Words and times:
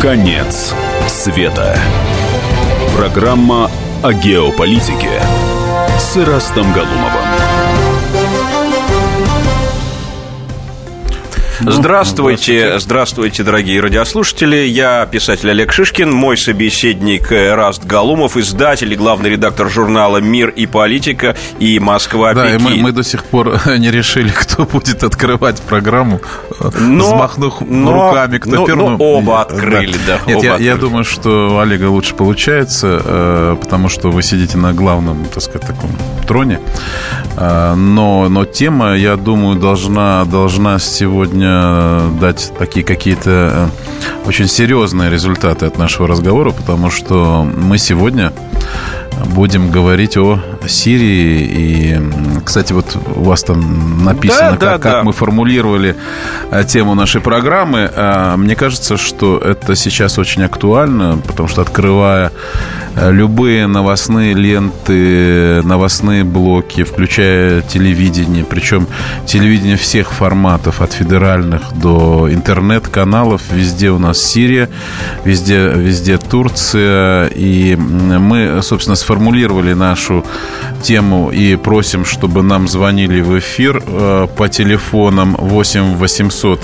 Конец 0.00 0.74
света. 1.08 1.74
Программа 2.94 3.70
о 4.02 4.12
геополитике 4.12 5.22
с 5.98 6.18
Ирастом 6.18 6.70
Галумовым. 6.74 7.26
Ну, 11.66 11.72
здравствуйте, 11.72 12.78
здравствуйте, 12.78 13.42
дорогие 13.42 13.80
радиослушатели. 13.80 14.56
Я 14.56 15.04
писатель 15.06 15.50
Олег 15.50 15.72
Шишкин, 15.72 16.12
мой 16.12 16.36
собеседник 16.36 17.32
Раст 17.32 17.84
Галумов, 17.84 18.36
издатель 18.36 18.92
и 18.92 18.96
главный 18.96 19.30
редактор 19.30 19.68
журнала 19.70 20.18
«Мир 20.18 20.50
и 20.50 20.66
политика» 20.66 21.34
и 21.58 21.78
«Москва 21.78 22.34
Да, 22.34 22.54
и 22.54 22.58
мы, 22.58 22.76
мы 22.76 22.92
до 22.92 23.02
сих 23.02 23.24
пор 23.24 23.60
не 23.78 23.90
решили, 23.90 24.28
кто 24.28 24.64
будет 24.64 25.02
открывать 25.02 25.60
программу, 25.62 26.20
но, 26.60 27.04
взмахнув 27.04 27.60
но, 27.60 28.08
руками, 28.08 28.38
кто 28.38 28.50
но, 28.50 28.66
первым. 28.66 28.98
Но 28.98 29.04
оба 29.04 29.42
открыли, 29.42 29.96
да. 30.06 30.18
Нет, 30.26 30.36
оба 30.36 30.44
я, 30.44 30.52
открыли. 30.52 30.68
я 30.68 30.76
думаю, 30.76 31.04
что 31.04 31.54
у 31.54 31.58
Олега 31.58 31.88
лучше 31.90 32.14
получается, 32.14 33.00
э, 33.04 33.56
потому 33.60 33.88
что 33.88 34.10
вы 34.10 34.22
сидите 34.22 34.56
на 34.58 34.72
главном, 34.72 35.24
так 35.26 35.42
сказать, 35.42 35.66
таком 35.66 35.90
троне. 36.26 36.60
Э, 37.36 37.74
но, 37.74 38.28
но 38.28 38.44
тема, 38.44 38.96
я 38.96 39.16
думаю, 39.16 39.56
должна, 39.56 40.24
должна 40.24 40.78
сегодня 40.78 42.00
дать 42.20 42.52
такие 42.58 42.84
какие-то 42.84 43.70
э, 44.24 44.28
очень 44.28 44.48
серьезные 44.48 45.10
результаты 45.10 45.66
от 45.66 45.78
нашего 45.78 46.08
разговора, 46.08 46.50
потому 46.50 46.90
что 46.90 47.44
мы 47.44 47.78
сегодня 47.78 48.32
будем 49.24 49.70
говорить 49.70 50.16
о 50.16 50.40
Сирии. 50.68 51.48
И, 51.50 52.00
кстати, 52.44 52.72
вот 52.72 52.96
у 53.16 53.22
вас 53.22 53.42
там 53.42 54.04
написано, 54.04 54.52
да, 54.52 54.56
как, 54.56 54.60
да, 54.60 54.78
как 54.78 54.92
да. 54.92 55.02
мы 55.04 55.12
формулировали 55.12 55.96
э, 56.50 56.64
тему 56.64 56.94
нашей 56.94 57.20
программы. 57.20 57.90
А, 57.94 58.36
Мне 58.36 58.56
кажется, 58.56 58.96
что 58.96 59.38
это 59.38 59.74
сейчас 59.76 60.18
очень 60.18 60.42
актуально, 60.42 61.18
потому 61.26 61.48
что 61.48 61.62
открывая 61.62 62.26
э, 62.26 62.85
любые 62.96 63.66
новостные 63.66 64.34
ленты, 64.34 65.62
новостные 65.62 66.24
блоки, 66.24 66.82
включая 66.82 67.60
телевидение, 67.60 68.44
причем 68.44 68.86
телевидение 69.26 69.76
всех 69.76 70.12
форматов, 70.12 70.80
от 70.80 70.92
федеральных 70.92 71.62
до 71.74 72.28
интернет-каналов, 72.32 73.42
везде 73.50 73.90
у 73.90 73.98
нас 73.98 74.18
Сирия, 74.18 74.68
везде, 75.24 75.68
везде 75.74 76.18
Турция, 76.18 77.26
и 77.26 77.76
мы, 77.76 78.60
собственно, 78.62 78.96
сформулировали 78.96 79.74
нашу 79.74 80.24
тему 80.82 81.30
и 81.30 81.56
просим, 81.56 82.04
чтобы 82.04 82.42
нам 82.42 82.68
звонили 82.68 83.20
в 83.20 83.38
эфир 83.38 83.82
э, 83.86 84.26
по 84.36 84.48
телефонам 84.48 85.36
8 85.38 85.96
800 85.96 86.60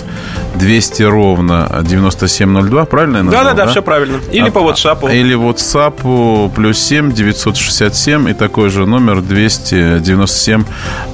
200 0.54 1.02
ровно 1.02 1.82
9702, 1.82 2.84
правильно 2.84 3.16
я 3.18 3.22
назвал? 3.22 3.44
Да-да-да, 3.44 3.70
все 3.70 3.82
правильно. 3.82 4.18
Или 4.30 4.48
А- 4.48 4.52
по 4.52 4.58
WhatsApp. 4.58 5.12
Или 5.12 5.36
WhatsApp 5.36 6.21
плюс 6.54 6.78
7 6.78 7.12
967 7.12 8.30
и 8.30 8.34
такой 8.34 8.70
же 8.70 8.86
номер 8.86 9.20
297 9.20 10.64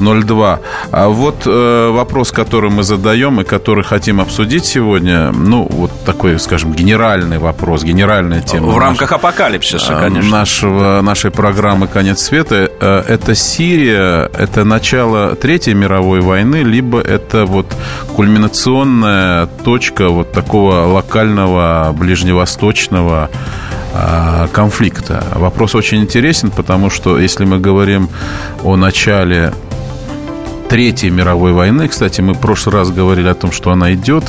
02. 0.01 0.61
А 0.91 1.09
вот 1.09 1.43
э, 1.47 1.91
вопрос, 1.91 2.33
который 2.33 2.71
мы 2.71 2.83
задаем 2.83 3.41
и 3.41 3.45
который 3.45 3.85
хотим 3.85 4.21
обсудить 4.21 4.65
сегодня, 4.65 5.33
ну, 5.33 5.67
вот 5.71 5.91
такой, 6.05 6.39
скажем, 6.39 6.73
генеральный 6.73 7.39
вопрос, 7.39 7.83
генеральная 7.85 8.41
тема. 8.41 8.69
В 8.69 8.79
рамках 8.79 9.13
апокалипсиса, 9.13 9.93
э, 9.93 10.01
конечно. 10.01 10.31
нашего, 10.31 11.01
нашей 11.03 11.31
программы 11.31 11.87
«Конец 11.87 12.23
света». 12.23 12.71
Э, 12.81 13.03
Это 13.09 13.35
Сирия, 13.35 14.31
это 14.39 14.65
начало 14.65 15.35
Третьей 15.35 15.75
мировой 15.75 16.21
войны, 16.21 16.57
либо 16.57 17.01
это 17.01 17.45
вот 17.45 17.67
кульминационная 18.17 19.47
точка 19.65 20.09
вот 20.09 20.33
такого 20.33 20.87
локального 20.87 21.95
ближневосточного 21.99 23.31
конфликта. 24.53 25.25
Вопрос 25.35 25.75
очень 25.75 25.99
интересен, 26.03 26.51
потому 26.51 26.91
что 26.91 27.19
если 27.19 27.45
мы 27.45 27.59
говорим 27.59 28.09
о 28.63 28.77
начале 28.77 29.53
Третьей 30.69 31.09
мировой 31.09 31.53
войны. 31.53 31.89
Кстати, 31.89 32.21
мы 32.21 32.35
в 32.35 32.41
прошлый 32.41 32.75
раз 32.75 32.91
говорили 32.91 33.27
о 33.27 33.35
том, 33.35 33.53
что 33.53 33.71
она 33.71 33.95
идет 33.95 34.25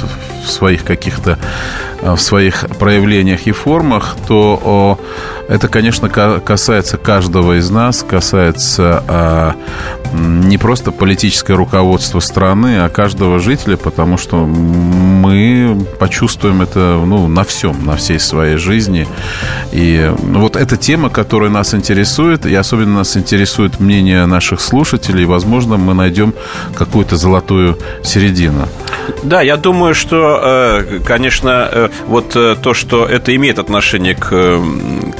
в 0.45 0.49
своих 0.49 0.85
каких-то 0.85 1.37
в 2.01 2.17
своих 2.17 2.65
проявлениях 2.79 3.47
и 3.47 3.51
формах, 3.51 4.15
то 4.27 4.99
это, 5.49 5.67
конечно, 5.67 6.09
ка- 6.09 6.39
касается 6.39 6.97
каждого 6.97 7.57
из 7.57 7.71
нас, 7.71 8.05
касается 8.07 9.03
а, 9.07 9.55
не 10.13 10.59
просто 10.59 10.91
политическое 10.91 11.55
руководство 11.55 12.19
страны, 12.19 12.81
а 12.81 12.89
каждого 12.89 13.39
жителя, 13.39 13.75
потому 13.75 14.17
что 14.17 14.45
мы 14.45 15.85
почувствуем 15.97 16.61
это 16.61 17.01
ну, 17.03 17.27
на 17.27 17.43
всем, 17.43 17.83
на 17.83 17.95
всей 17.95 18.19
своей 18.19 18.57
жизни. 18.57 19.07
И 19.71 20.11
вот 20.19 20.55
эта 20.55 20.77
тема, 20.77 21.09
которая 21.09 21.49
нас 21.49 21.73
интересует, 21.73 22.45
и 22.45 22.53
особенно 22.53 22.97
нас 22.97 23.17
интересует 23.17 23.79
мнение 23.79 24.27
наших 24.27 24.61
слушателей, 24.61 25.25
возможно, 25.25 25.77
мы 25.77 25.95
найдем 25.95 26.35
какую-то 26.75 27.15
золотую 27.15 27.77
середину. 28.03 28.67
Да, 29.23 29.41
я 29.41 29.57
думаю, 29.57 29.95
что, 29.95 30.39
э, 30.43 30.99
конечно, 31.03 31.67
э, 31.71 31.88
вот 32.05 32.35
э, 32.35 32.55
то, 32.61 32.73
что 32.73 33.05
это 33.05 33.35
имеет 33.35 33.59
отношение 33.59 34.15
к, 34.15 34.29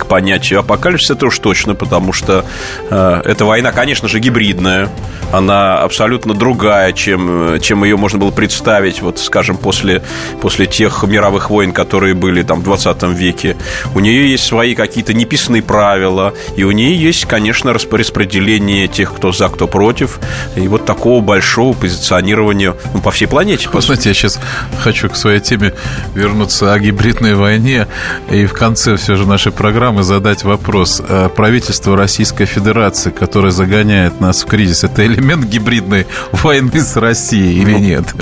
к 0.10 0.12
понятию 0.20 0.60
апокалипсиса, 0.60 1.14
это 1.14 1.28
уж 1.28 1.38
точно, 1.38 1.76
потому 1.76 2.14
что 2.14 2.44
э, 2.90 3.22
эта 3.26 3.46
война, 3.46 3.72
конечно 3.72 4.08
же, 4.08 4.20
гибридная, 4.20 4.90
она 5.32 5.78
абсолютно 5.78 6.34
другая, 6.34 6.92
чем, 6.94 7.56
э, 7.56 7.60
чем 7.60 7.84
ее 7.84 7.96
можно 7.96 8.18
было 8.18 8.32
представить, 8.32 9.04
вот, 9.04 9.20
скажем, 9.20 9.58
после, 9.58 10.02
после 10.42 10.66
тех 10.66 11.04
мировых 11.04 11.52
войн, 11.52 11.72
которые 11.72 12.16
были 12.16 12.42
там 12.42 12.62
в 12.62 12.64
20 12.64 13.04
веке. 13.04 13.56
У 13.94 14.00
нее 14.00 14.32
есть 14.32 14.46
свои 14.46 14.74
какие-то 14.74 15.14
неписанные 15.14 15.62
правила, 15.62 16.34
и 16.56 16.64
у 16.64 16.72
нее 16.72 16.96
есть, 16.96 17.26
конечно, 17.26 17.70
расп- 17.70 17.96
распределение 17.96 18.88
тех, 18.88 19.14
кто 19.14 19.32
за, 19.32 19.50
кто 19.50 19.68
против, 19.68 20.20
и 20.56 20.68
вот 20.68 20.86
такого 20.86 21.22
большого 21.22 21.74
позиционирования 21.74 22.76
ну, 22.96 23.02
по 23.02 23.12
всей 23.12 23.28
планете. 23.28 23.70
Вы 23.72 23.82
знаете, 23.82 24.10
я 24.10 24.16
сейчас 24.16 24.40
хочу 24.82 25.10
к 25.10 25.16
своей 25.16 25.40
теме 25.40 25.74
вернуться 26.16 26.74
о 26.74 26.80
гибридной 26.80 27.36
войне 27.36 27.88
и 28.32 28.48
в 28.48 28.54
конце 28.54 28.98
все 28.98 29.16
же 29.16 29.28
нашей 29.28 29.52
программы 29.52 29.99
задать 30.04 30.44
вопрос. 30.44 31.02
Э, 31.08 31.30
Правительство 31.36 31.96
Российской 31.96 32.46
Федерации, 32.46 33.10
которое 33.12 33.52
загоняет 33.52 34.20
нас 34.22 34.44
в 34.44 34.48
кризис, 34.48 34.84
это 34.84 35.06
элемент 35.06 35.46
гибридной 35.46 36.08
войны 36.32 36.82
с 36.82 36.96
Россией 36.96 37.62
или 37.62 37.74
нет? 37.74 38.14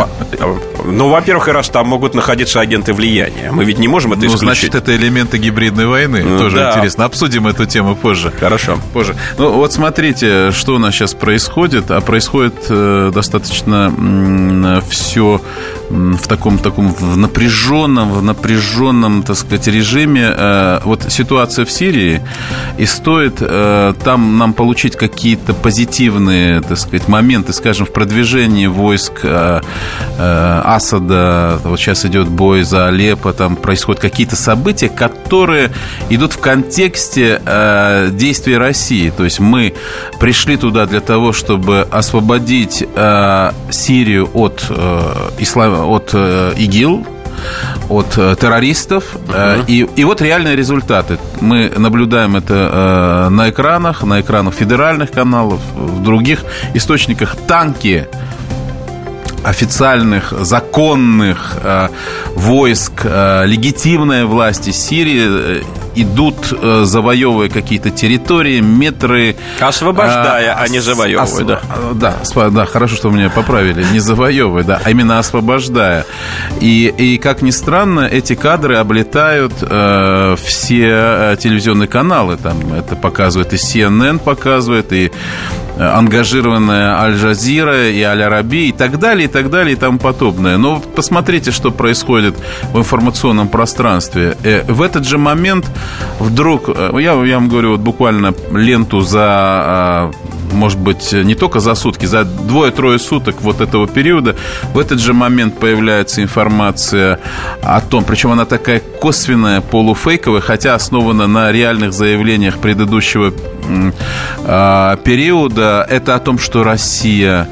Ну, 0.85 1.09
во-первых, 1.09 1.47
и 1.47 1.51
раз 1.51 1.69
там 1.69 1.87
могут 1.87 2.13
находиться 2.13 2.59
агенты 2.59 2.93
влияния. 2.93 3.51
Мы 3.51 3.65
ведь 3.65 3.77
не 3.79 3.87
можем 3.87 4.13
это 4.13 4.21
Ну, 4.21 4.27
исключить. 4.27 4.41
значит, 4.71 4.75
это 4.75 4.95
элементы 4.95 5.37
гибридной 5.37 5.85
войны. 5.87 6.23
Ну, 6.23 6.37
Тоже 6.39 6.55
да. 6.57 6.71
интересно. 6.73 7.05
Обсудим 7.05 7.47
эту 7.47 7.65
тему 7.65 7.95
позже. 7.95 8.31
Хорошо. 8.39 8.77
Позже. 8.93 9.15
Ну, 9.37 9.51
вот 9.53 9.73
смотрите, 9.73 10.51
что 10.51 10.75
у 10.75 10.77
нас 10.77 10.93
сейчас 10.93 11.13
происходит. 11.13 11.91
А 11.91 11.99
происходит 12.01 12.55
э, 12.69 13.11
достаточно 13.13 13.91
все 14.89 15.41
в 15.89 16.27
таком 16.27 16.57
таком 16.59 16.93
в 16.93 17.17
напряженном, 17.17 18.11
в 18.11 18.21
напряженном, 18.21 19.23
так 19.23 19.37
сказать, 19.37 19.67
режиме. 19.67 20.33
Э, 20.35 20.79
вот 20.83 21.05
ситуация 21.09 21.65
в 21.67 21.71
Сирии, 21.71 22.21
и 22.77 22.85
стоит 22.85 23.37
э, 23.41 23.93
там 24.03 24.37
нам 24.37 24.53
получить 24.53 24.95
какие-то 24.95 25.53
позитивные, 25.53 26.61
так 26.61 26.77
сказать, 26.77 27.07
моменты, 27.07 27.53
скажем, 27.53 27.85
в 27.85 27.91
продвижении 27.91 28.67
войск 28.67 29.19
э, 29.23 29.61
э, 30.17 30.61
Асада. 30.65 31.59
Вот 31.63 31.79
сейчас 31.79 32.05
идет 32.05 32.27
бой 32.27 32.63
за 32.63 32.87
Алеппо, 32.87 33.33
там 33.33 33.55
происходят 33.55 34.01
какие-то 34.01 34.35
события, 34.35 34.89
которые 34.89 35.71
идут 36.09 36.33
в 36.33 36.39
контексте 36.39 37.41
э, 37.45 38.09
действий 38.11 38.57
России. 38.57 39.11
То 39.15 39.23
есть 39.23 39.39
мы 39.39 39.73
пришли 40.19 40.57
туда 40.57 40.85
для 40.85 41.01
того, 41.01 41.33
чтобы 41.33 41.87
освободить 41.91 42.83
э, 42.95 43.51
Сирию 43.69 44.29
от, 44.33 44.65
э, 44.69 45.29
ислам, 45.39 45.89
от 45.89 46.11
э, 46.13 46.53
ИГИЛ, 46.57 47.05
от 47.89 48.17
э, 48.17 48.35
террористов. 48.39 49.03
Э, 49.29 49.63
и, 49.67 49.87
и 49.95 50.03
вот 50.03 50.21
реальные 50.21 50.55
результаты. 50.55 51.17
Мы 51.41 51.71
наблюдаем 51.77 52.35
это 52.35 52.53
э, 52.53 53.29
на 53.29 53.49
экранах, 53.49 54.03
на 54.03 54.21
экранах 54.21 54.53
федеральных 54.53 55.11
каналов, 55.11 55.59
в 55.75 56.03
других 56.03 56.43
источниках. 56.73 57.35
Танки 57.47 58.07
официальных, 59.47 60.33
законных 60.39 61.55
э, 61.63 61.89
войск 62.35 63.01
э, 63.03 63.45
легитимной 63.45 64.25
власти 64.25 64.71
Сирии 64.71 65.59
э, 65.59 65.61
идут, 65.95 66.35
э, 66.51 66.83
завоевывая 66.85 67.49
какие-то 67.49 67.89
территории, 67.89 68.59
метры. 68.59 69.35
Освобождая, 69.59 70.51
э, 70.51 70.55
а 70.57 70.67
не 70.67 70.79
завоевывая, 70.79 71.43
да. 71.45 71.61
э, 71.63 71.91
Да, 71.95 72.15
спа- 72.23 72.51
да, 72.51 72.65
хорошо, 72.65 72.95
что 72.95 73.09
меня 73.09 73.29
поправили. 73.29 73.83
Не 73.91 73.99
завоевывая, 73.99 74.63
да, 74.63 74.81
а 74.83 74.91
именно 74.91 75.17
освобождая. 75.19 76.05
И, 76.59 76.93
и 76.97 77.17
как 77.17 77.41
ни 77.41 77.51
странно, 77.51 78.01
эти 78.01 78.35
кадры 78.35 78.75
облетают 78.77 79.53
э, 79.61 80.35
все 80.43 80.87
э, 80.91 81.37
телевизионные 81.39 81.87
каналы. 81.87 82.37
Там 82.37 82.73
это 82.73 82.95
показывает 82.95 83.53
и 83.53 83.55
CNN 83.55 84.19
показывает, 84.19 84.91
и 84.93 85.11
ангажированная 85.79 86.99
Аль-Джазира 86.99 87.89
и 87.89 88.01
Аль-Араби 88.01 88.67
и 88.67 88.71
так 88.71 88.99
далее, 88.99 89.25
и 89.25 89.27
так 89.27 89.49
далее, 89.49 89.73
и 89.73 89.75
тому 89.75 89.99
подобное. 89.99 90.57
Но 90.57 90.79
посмотрите, 90.79 91.51
что 91.51 91.71
происходит 91.71 92.35
в 92.73 92.77
информационном 92.77 93.47
пространстве. 93.47 94.37
В 94.67 94.81
этот 94.81 95.05
же 95.05 95.17
момент 95.17 95.69
вдруг, 96.19 96.69
я, 96.69 97.11
я 97.23 97.35
вам 97.35 97.49
говорю, 97.49 97.71
вот 97.71 97.81
буквально 97.81 98.33
ленту 98.51 99.01
за 99.01 99.25
а, 99.25 100.11
может 100.51 100.79
быть, 100.79 101.11
не 101.13 101.35
только 101.35 101.59
за 101.59 101.75
сутки, 101.75 102.05
за 102.05 102.23
двое-трое 102.23 102.99
суток 102.99 103.41
вот 103.41 103.61
этого 103.61 103.87
периода, 103.87 104.35
в 104.73 104.79
этот 104.79 104.99
же 104.99 105.13
момент 105.13 105.59
появляется 105.59 106.21
информация 106.21 107.19
о 107.61 107.81
том, 107.81 108.03
причем 108.03 108.31
она 108.31 108.45
такая 108.45 108.79
косвенная, 108.79 109.61
полуфейковая, 109.61 110.41
хотя 110.41 110.75
основана 110.75 111.27
на 111.27 111.51
реальных 111.51 111.93
заявлениях 111.93 112.57
предыдущего 112.57 113.33
э, 114.45 114.97
периода, 115.03 115.85
это 115.89 116.15
о 116.15 116.19
том, 116.19 116.39
что 116.39 116.63
Россия 116.63 117.47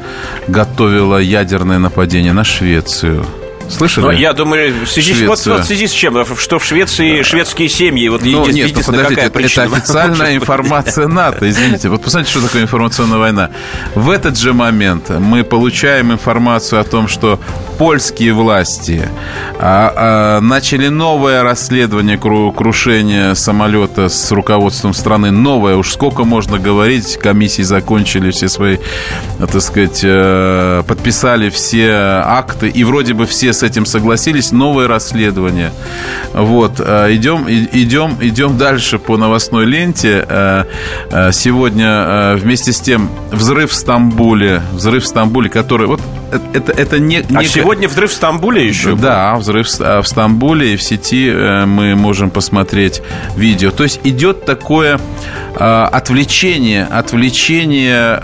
готовила 0.47 1.17
ядерное 1.17 1.79
нападение 1.79 2.33
на 2.33 2.43
Швецию. 2.43 3.25
Слышали? 3.69 4.05
Но 4.05 4.11
я 4.11 4.33
думаю, 4.33 4.85
в 4.85 4.89
связи, 4.89 5.25
вот, 5.25 5.43
вот 5.45 5.61
в 5.61 5.65
связи 5.65 5.87
с 5.87 5.91
чем? 5.91 6.23
Что 6.37 6.59
в 6.59 6.65
Швеции 6.65 7.21
шведские 7.21 7.69
семьи, 7.69 8.07
вот 8.09 8.21
ну, 8.23 8.47
нет, 8.49 8.71
ну, 8.75 8.83
подождите, 8.83 9.21
это, 9.21 9.39
это 9.39 9.63
официальная 9.63 10.35
информация 10.37 11.07
НАТО, 11.07 11.49
извините. 11.49 11.89
Вот 11.89 12.03
посмотрите, 12.03 12.31
что 12.31 12.45
такое 12.45 12.63
информационная 12.63 13.17
война. 13.17 13.49
В 13.95 14.09
этот 14.09 14.37
же 14.37 14.53
момент 14.53 15.09
мы 15.09 15.43
получаем 15.43 16.11
информацию 16.11 16.81
о 16.81 16.83
том, 16.83 17.07
что 17.07 17.39
польские 17.77 18.33
власти 18.33 19.07
а, 19.59 19.93
а, 19.95 20.41
начали 20.41 20.87
новое 20.87 21.43
расследование 21.43 22.17
крушения 22.17 23.33
самолета 23.33 24.09
с 24.09 24.31
руководством 24.31 24.93
страны. 24.93 25.31
Новое, 25.31 25.75
уж 25.75 25.91
сколько 25.91 26.23
можно 26.23 26.57
говорить, 26.57 27.17
комиссии 27.17 27.61
закончили 27.61 28.31
все 28.31 28.49
свои, 28.49 28.77
так 29.39 29.61
сказать, 29.61 30.01
э, 30.03 30.83
подписали 30.87 31.49
все 31.49 31.91
акты, 32.23 32.69
и 32.69 32.83
вроде 32.83 33.13
бы 33.13 33.25
все 33.25 33.53
с 33.53 33.63
этим 33.63 33.85
согласились. 33.85 34.51
Новое 34.51 34.87
расследование. 34.87 35.71
Вот. 36.33 36.79
Э, 36.79 37.13
идем, 37.13 37.45
идем, 37.49 38.17
идем 38.21 38.57
дальше 38.57 38.99
по 38.99 39.17
новостной 39.17 39.65
ленте. 39.65 40.25
Э, 40.27 40.65
сегодня 41.31 42.35
вместе 42.35 42.73
с 42.73 42.79
тем 42.79 43.09
взрыв 43.31 43.71
в 43.71 43.75
Стамбуле. 43.75 44.61
Взрыв 44.73 45.03
в 45.03 45.07
Стамбуле, 45.07 45.49
который... 45.49 45.87
Вот 45.87 46.01
это, 46.53 46.71
это 46.71 46.99
не, 46.99 47.23
не... 47.29 47.37
А 47.37 47.43
сегодня 47.43 47.87
взрыв 47.87 48.11
в 48.11 48.13
Стамбуле 48.13 48.67
еще? 48.67 48.95
Да, 48.95 49.35
взрыв 49.35 49.67
в 49.67 50.03
Стамбуле. 50.03 50.73
И 50.73 50.77
в 50.77 50.83
сети 50.83 51.31
мы 51.65 51.95
можем 51.95 52.29
посмотреть 52.29 53.01
видео. 53.35 53.71
То 53.71 53.83
есть 53.83 53.99
идет 54.03 54.45
такое 54.45 54.99
отвлечение, 55.55 56.85
отвлечение 56.85 58.19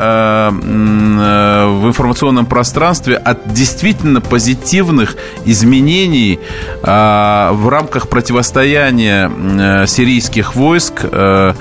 в 0.51 1.87
информационном 1.87 2.45
пространстве 2.45 3.15
от 3.15 3.53
действительно 3.53 4.21
позитивных 4.21 5.15
изменений 5.45 6.39
в 6.83 7.69
рамках 7.69 8.09
противостояния 8.09 9.31
э, 9.31 9.87
сирийских 9.87 10.55
войск 10.55 10.93
э, 11.03 11.53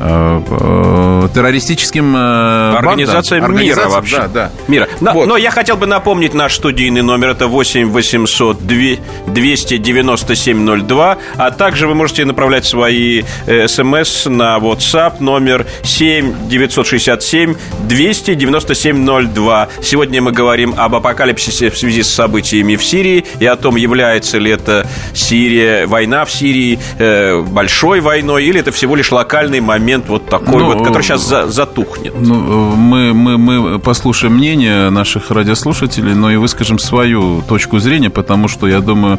э, 0.00 1.28
террористическим 1.34 2.16
организациям 2.16 3.54
мира 3.54 3.88
вообще. 3.88 4.16
Да, 4.16 4.28
да. 4.28 4.50
Мира. 4.66 4.87
Но, 5.00 5.12
вот. 5.12 5.26
но 5.26 5.36
я 5.36 5.50
хотел 5.50 5.76
бы 5.76 5.86
напомнить 5.86 6.34
наш 6.34 6.56
студийный 6.56 7.02
номер. 7.02 7.30
Это 7.30 7.46
8 7.46 7.90
800 7.90 8.66
297 8.66 10.86
02. 10.86 11.18
А 11.36 11.50
также 11.50 11.86
вы 11.86 11.94
можете 11.94 12.24
направлять 12.24 12.64
свои 12.64 13.22
смс 13.66 14.26
на 14.26 14.58
WhatsApp 14.58 15.14
номер 15.20 15.66
7 15.82 16.48
967 16.48 17.54
297 17.88 19.34
02. 19.34 19.68
Сегодня 19.82 20.22
мы 20.22 20.32
говорим 20.32 20.74
об 20.76 20.94
апокалипсисе 20.94 21.70
в 21.70 21.78
связи 21.78 22.02
с 22.02 22.08
событиями 22.08 22.76
в 22.76 22.84
Сирии 22.84 23.24
и 23.40 23.46
о 23.46 23.56
том, 23.56 23.76
является 23.76 24.38
ли 24.38 24.50
это 24.50 24.86
Сирия, 25.14 25.86
война 25.86 26.24
в 26.24 26.30
Сирии 26.30 26.78
э, 26.98 27.42
большой 27.42 28.00
войной, 28.00 28.44
или 28.44 28.60
это 28.60 28.72
всего 28.72 28.96
лишь 28.96 29.12
локальный 29.12 29.60
момент 29.60 30.06
вот 30.08 30.26
такой 30.26 30.62
ну, 30.62 30.66
вот, 30.66 30.84
который 30.84 31.02
сейчас 31.02 31.26
за, 31.26 31.48
затухнет. 31.48 32.14
Ну, 32.18 32.74
мы, 32.74 33.14
мы, 33.14 33.38
мы 33.38 33.78
послушаем 33.78 34.34
мнение 34.34 34.87
наших 34.90 35.30
радиослушателей, 35.30 36.14
но 36.14 36.30
и 36.30 36.36
выскажем 36.36 36.78
свою 36.78 37.42
точку 37.42 37.78
зрения, 37.78 38.10
потому 38.10 38.48
что 38.48 38.66
я 38.66 38.80
думаю, 38.80 39.18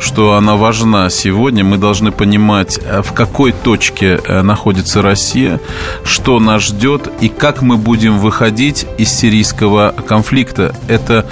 что 0.00 0.34
она 0.34 0.56
важна 0.56 1.10
сегодня. 1.10 1.64
Мы 1.64 1.78
должны 1.78 2.12
понимать, 2.12 2.78
э, 2.82 3.02
в 3.02 3.12
какой 3.12 3.52
точке 3.52 4.20
э, 4.24 4.42
находится 4.42 5.02
Россия, 5.02 5.60
что 6.04 6.40
нас 6.40 6.62
ждет 6.62 7.10
и 7.20 7.28
как 7.28 7.62
мы 7.62 7.76
будем 7.76 8.18
выходить 8.18 8.86
из 8.98 9.10
сирийского 9.10 9.94
конфликта. 10.06 10.74
Это, 10.88 11.26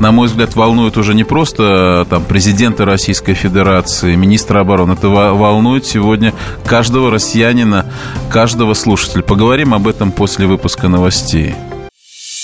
на 0.00 0.12
мой 0.12 0.28
взгляд, 0.28 0.56
волнует 0.56 0.96
уже 0.96 1.14
не 1.14 1.24
просто 1.24 1.42
просто 1.42 2.06
там 2.08 2.24
президента 2.24 2.84
Российской 2.84 3.34
Федерации, 3.34 4.14
министра 4.14 4.60
обороны. 4.60 4.92
Это 4.92 5.08
волнует 5.08 5.84
сегодня 5.86 6.32
каждого 6.64 7.10
россиянина, 7.10 7.86
каждого 8.30 8.74
слушателя. 8.74 9.22
Поговорим 9.22 9.74
об 9.74 9.88
этом 9.88 10.12
после 10.12 10.46
выпуска 10.46 10.88
новостей. 10.88 11.54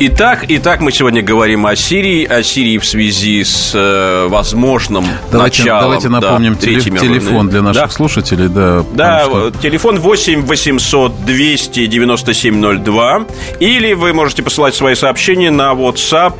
Итак, 0.00 0.46
итак, 0.48 0.80
мы 0.80 0.90
сегодня 0.90 1.22
говорим 1.22 1.66
о 1.66 1.76
Сирии, 1.76 2.24
о 2.24 2.42
Сирии 2.42 2.78
в 2.78 2.84
связи 2.84 3.44
с 3.44 3.70
э, 3.74 4.26
возможным 4.28 5.06
давайте, 5.30 5.62
началом. 5.62 5.82
Давайте 5.82 6.08
напомним 6.08 6.54
да, 6.54 6.60
телеф- 6.60 7.00
телефон 7.00 7.48
для 7.48 7.62
наших 7.62 7.82
да. 7.82 7.88
слушателей. 7.88 8.48
Да, 8.48 8.84
да 8.92 9.24
что... 9.24 9.52
телефон 9.52 10.00
8 10.00 10.42
800 10.42 11.24
297 11.24 12.82
02. 12.82 13.26
Или 13.60 13.92
вы 13.92 14.12
можете 14.12 14.42
посылать 14.42 14.74
свои 14.74 14.96
сообщения 14.96 15.52
на 15.52 15.72
WhatsApp 15.72 16.34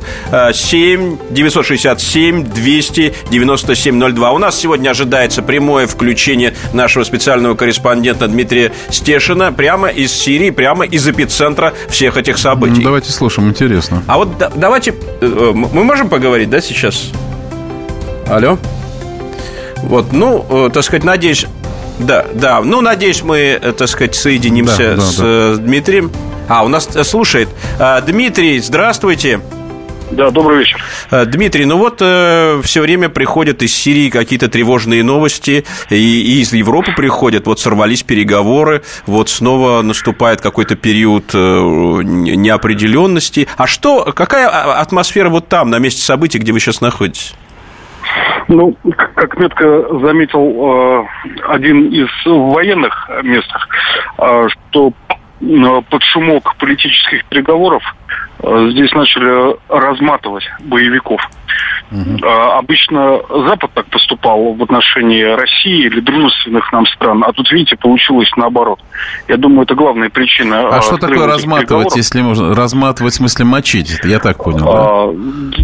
7 0.52 1.18
967 1.30 2.44
297 2.44 4.14
02. 4.14 4.32
У 4.32 4.38
нас 4.38 4.58
сегодня 4.58 4.90
ожидается 4.90 5.42
прямое 5.42 5.86
включение 5.86 6.54
нашего 6.72 7.04
специального 7.04 7.54
корреспондента 7.54 8.26
Дмитрия 8.26 8.72
Стешина 8.90 9.52
прямо 9.52 9.88
из 9.88 10.12
Сирии, 10.12 10.50
прямо 10.50 10.84
из 10.84 11.06
эпицентра 11.06 11.72
всех 11.88 12.16
этих 12.16 12.36
событий. 12.36 12.78
Ну, 12.78 12.82
давайте 12.82 13.12
слушаем 13.12 13.44
интересно. 13.54 14.02
А 14.06 14.18
вот 14.18 14.36
да, 14.38 14.50
давайте... 14.54 14.94
Э, 15.20 15.52
мы 15.54 15.84
можем 15.84 16.08
поговорить, 16.08 16.50
да, 16.50 16.60
сейчас? 16.60 17.10
Алло? 18.28 18.58
Вот, 19.82 20.12
ну, 20.12 20.44
э, 20.48 20.70
так 20.72 20.82
сказать, 20.82 21.04
надеюсь... 21.04 21.46
Да, 21.98 22.26
да, 22.34 22.60
ну, 22.60 22.80
надеюсь, 22.80 23.22
мы, 23.22 23.38
э, 23.38 23.72
так 23.72 23.88
сказать, 23.88 24.14
соединимся 24.14 24.90
да, 24.90 24.96
да, 24.96 25.00
с 25.00 25.16
да. 25.16 25.56
Дмитрием. 25.56 26.10
А, 26.48 26.64
у 26.64 26.68
нас 26.68 26.88
слушает. 27.04 27.48
Дмитрий, 28.06 28.58
здравствуйте. 28.58 29.40
Да, 30.10 30.30
добрый 30.30 30.58
вечер. 30.58 30.78
Э, 31.10 31.24
Дмитрий, 31.24 31.64
ну 31.64 31.78
вот 31.78 31.98
э, 32.00 32.60
все 32.62 32.82
время 32.82 33.08
приходят 33.08 33.62
из 33.62 33.74
Сирии 33.74 34.10
какие-то 34.10 34.48
тревожные 34.48 35.02
новости, 35.02 35.64
и, 35.90 35.96
и 35.96 36.40
из 36.40 36.52
Европы 36.52 36.92
приходят, 36.96 37.46
вот 37.46 37.58
сорвались 37.58 38.02
переговоры, 38.02 38.82
вот 39.06 39.28
снова 39.28 39.82
наступает 39.82 40.40
какой-то 40.40 40.76
период 40.76 41.34
э, 41.34 41.38
неопределенности. 41.38 43.48
А 43.56 43.66
что, 43.66 44.12
какая 44.14 44.48
а, 44.48 44.80
атмосфера 44.80 45.30
вот 45.30 45.48
там, 45.48 45.70
на 45.70 45.78
месте 45.78 46.02
событий, 46.02 46.38
где 46.38 46.52
вы 46.52 46.60
сейчас 46.60 46.80
находитесь? 46.80 47.34
Ну, 48.48 48.76
как 49.14 49.38
метко 49.38 49.98
заметил 50.00 50.40
э, 50.40 51.04
один 51.48 51.88
из 51.88 52.08
военных 52.26 53.10
местных, 53.22 53.68
э, 54.18 54.48
что 54.48 54.92
э, 55.40 55.82
под 55.88 56.02
шумок 56.02 56.54
политических 56.56 57.24
переговоров 57.26 57.82
здесь 58.70 58.92
начали 58.92 59.56
разматывать 59.68 60.44
боевиков. 60.60 61.20
Угу. 61.90 62.26
Обычно 62.26 63.20
Запад 63.46 63.70
так 63.74 63.86
поступал 63.86 64.54
в 64.54 64.62
отношении 64.62 65.22
России 65.22 65.86
или 65.86 66.00
дружественных 66.00 66.72
нам 66.72 66.86
стран, 66.86 67.22
а 67.24 67.32
тут, 67.32 67.50
видите, 67.52 67.76
получилось 67.76 68.30
наоборот. 68.36 68.80
Я 69.28 69.36
думаю, 69.36 69.62
это 69.62 69.74
главная 69.74 70.10
причина. 70.10 70.68
А 70.68 70.82
что 70.82 70.96
такое 70.96 71.26
разматывать, 71.26 71.94
если 71.96 72.22
можно? 72.22 72.54
Разматывать 72.54 73.12
в 73.12 73.16
смысле 73.16 73.44
мочить? 73.44 74.00
Я 74.02 74.18
так 74.18 74.42
понял, 74.42 74.64
да? 74.64 74.72
А, 74.72 75.12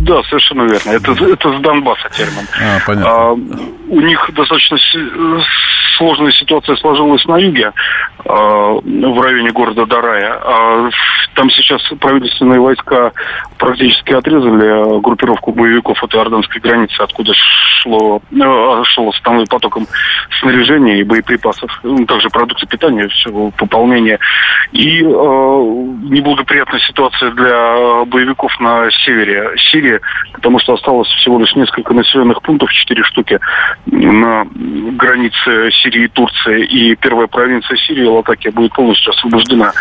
да, 0.01 0.23
совершенно 0.25 0.63
верно. 0.63 0.91
Это, 0.91 1.13
это 1.13 1.59
с 1.59 1.61
Донбасса 1.61 2.09
термин. 2.11 2.47
А, 2.61 2.79
понятно. 2.87 3.11
А, 3.11 3.33
у 3.33 4.01
них 4.01 4.31
достаточно 4.33 4.79
сложная 5.97 6.33
ситуация 6.33 6.77
сложилась 6.77 7.25
на 7.27 7.37
юге, 7.37 7.73
а, 8.25 8.73
в 8.73 9.21
районе 9.21 9.51
города 9.51 9.85
Дарая. 9.87 10.33
А, 10.35 10.91
там 11.35 11.51
сейчас 11.51 11.83
правительственные 12.01 12.61
войска 12.71 13.13
практически 13.59 14.13
отрезали 14.13 15.01
группировку 15.01 15.53
боевиков 15.53 16.03
от 16.03 16.15
иорданской 16.15 16.61
границы, 16.61 17.01
откуда 17.01 17.33
шло, 17.35 18.23
э, 18.33 18.83
шел 18.85 19.09
основным 19.09 19.47
потоком 19.47 19.87
снаряжения 20.41 20.99
и 20.99 21.05
боеприпасов, 21.05 21.71
ну, 21.83 22.07
также 22.07 22.29
продукты 22.31 22.67
питания, 22.67 23.09
все 23.09 23.51
пополнение. 23.57 24.19
И 24.73 25.03
э, 25.03 25.05
неблагоприятная 25.05 26.81
ситуация 26.81 27.31
для 27.33 28.05
боевиков 28.07 28.53
на 28.61 28.91
севере 28.91 29.51
Сирии, 29.71 30.01
потому 30.33 30.59
что 30.59 30.75
осталось 30.75 31.09
всего 31.09 31.39
лишь 31.39 31.55
несколько 31.55 31.93
населенных 31.93 32.43
пунктов, 32.43 32.71
четыре 32.73 33.03
штуки 33.05 33.39
на 33.87 34.47
границе 34.97 35.71
Сирии 35.83 36.05
и 36.05 36.09
Турции. 36.09 36.65
И 36.67 36.95
первая 36.97 37.27
провинция 37.27 37.77
Сирии, 37.77 38.07
Латакия, 38.07 38.53
будет 38.53 38.73
полностью 38.73 39.13
освобождена. 39.13 39.73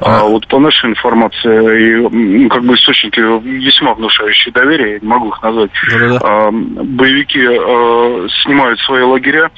А, 0.00 0.20
а 0.20 0.24
вот 0.24 0.46
по 0.48 0.58
нашей 0.58 0.90
информации, 0.90 1.82
и, 1.82 2.31
как 2.48 2.64
бы 2.64 2.74
источники 2.74 3.20
весьма 3.20 3.94
внушающие 3.94 4.52
доверие, 4.52 5.00
не 5.00 5.08
могу 5.08 5.28
их 5.28 5.42
назвать, 5.42 5.70
Да-да-да. 5.90 6.50
Боевики 6.50 7.40
а, 7.44 8.26
снимают 8.42 8.80
свои 8.80 9.02
лагеря, 9.02 9.50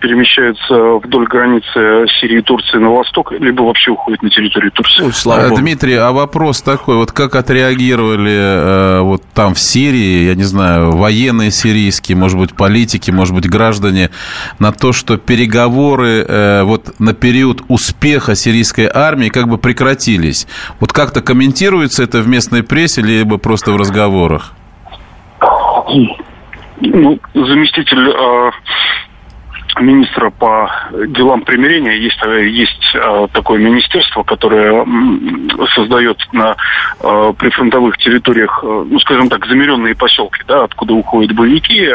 перемещаются 0.00 0.74
вдоль 1.04 1.26
границы 1.26 2.06
Сирии 2.20 2.38
и 2.38 2.42
Турции 2.42 2.78
на 2.78 2.90
восток, 2.90 3.32
либо 3.32 3.62
вообще 3.62 3.90
уходят 3.90 4.22
на 4.22 4.30
территорию 4.30 4.72
Турции. 4.72 5.04
Ой, 5.04 5.12
слава 5.12 5.48
Богу. 5.48 5.60
Дмитрий, 5.60 5.94
а 5.94 6.10
вопрос 6.12 6.62
такой, 6.62 6.96
вот 6.96 7.12
как 7.12 7.36
отреагировали 7.36 8.30
э, 8.32 9.00
вот 9.02 9.22
там 9.34 9.54
в 9.54 9.60
Сирии, 9.60 10.26
я 10.28 10.34
не 10.34 10.42
знаю, 10.42 10.92
военные 10.92 11.50
сирийские, 11.50 12.16
может 12.16 12.38
быть, 12.38 12.54
политики, 12.54 13.10
может 13.10 13.34
быть, 13.34 13.48
граждане, 13.48 14.10
на 14.58 14.72
то, 14.72 14.92
что 14.92 15.18
переговоры 15.18 16.24
э, 16.26 16.62
вот 16.62 16.98
на 16.98 17.12
период 17.14 17.62
успеха 17.68 18.34
сирийской 18.34 18.90
армии 18.92 19.28
как 19.28 19.48
бы 19.48 19.58
прекратились? 19.58 20.46
Вот 20.80 20.92
как-то 20.92 21.20
комментируется 21.20 22.02
это 22.02 22.20
в 22.20 22.28
местной 22.28 22.62
прессе, 22.62 23.02
либо 23.02 23.36
просто 23.36 23.72
в 23.72 23.76
разговорах? 23.76 24.54
Ну, 26.82 27.18
заместитель 27.34 28.08
э, 28.08 28.50
министра 29.80 30.30
по 30.30 30.70
делам 31.08 31.42
примирения. 31.42 31.96
Есть, 31.96 32.20
есть 32.22 32.94
э, 32.94 33.28
такое 33.32 33.58
министерство, 33.58 34.22
которое 34.22 34.84
создает 35.74 36.18
на 36.32 36.56
э, 37.00 37.32
прифронтовых 37.38 37.96
территориях, 37.98 38.60
э, 38.62 38.84
ну, 38.88 38.98
скажем 39.00 39.28
так, 39.28 39.46
замеренные 39.46 39.94
поселки, 39.94 40.42
да, 40.46 40.64
откуда 40.64 40.94
уходят 40.94 41.32
боевики, 41.34 41.88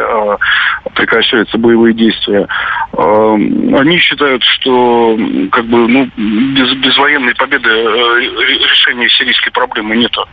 прекращаются 0.93 1.57
боевые 1.57 1.93
действия. 1.93 2.47
Они 2.93 3.97
считают, 3.99 4.43
что 4.43 5.17
как 5.51 5.65
бы, 5.65 5.87
ну, 5.87 6.09
без, 6.15 6.73
без 6.75 6.97
военной 6.97 7.35
победы 7.35 7.69
решения 7.69 9.09
сирийской 9.09 9.51
проблемы 9.51 9.95
нету. 9.97 10.25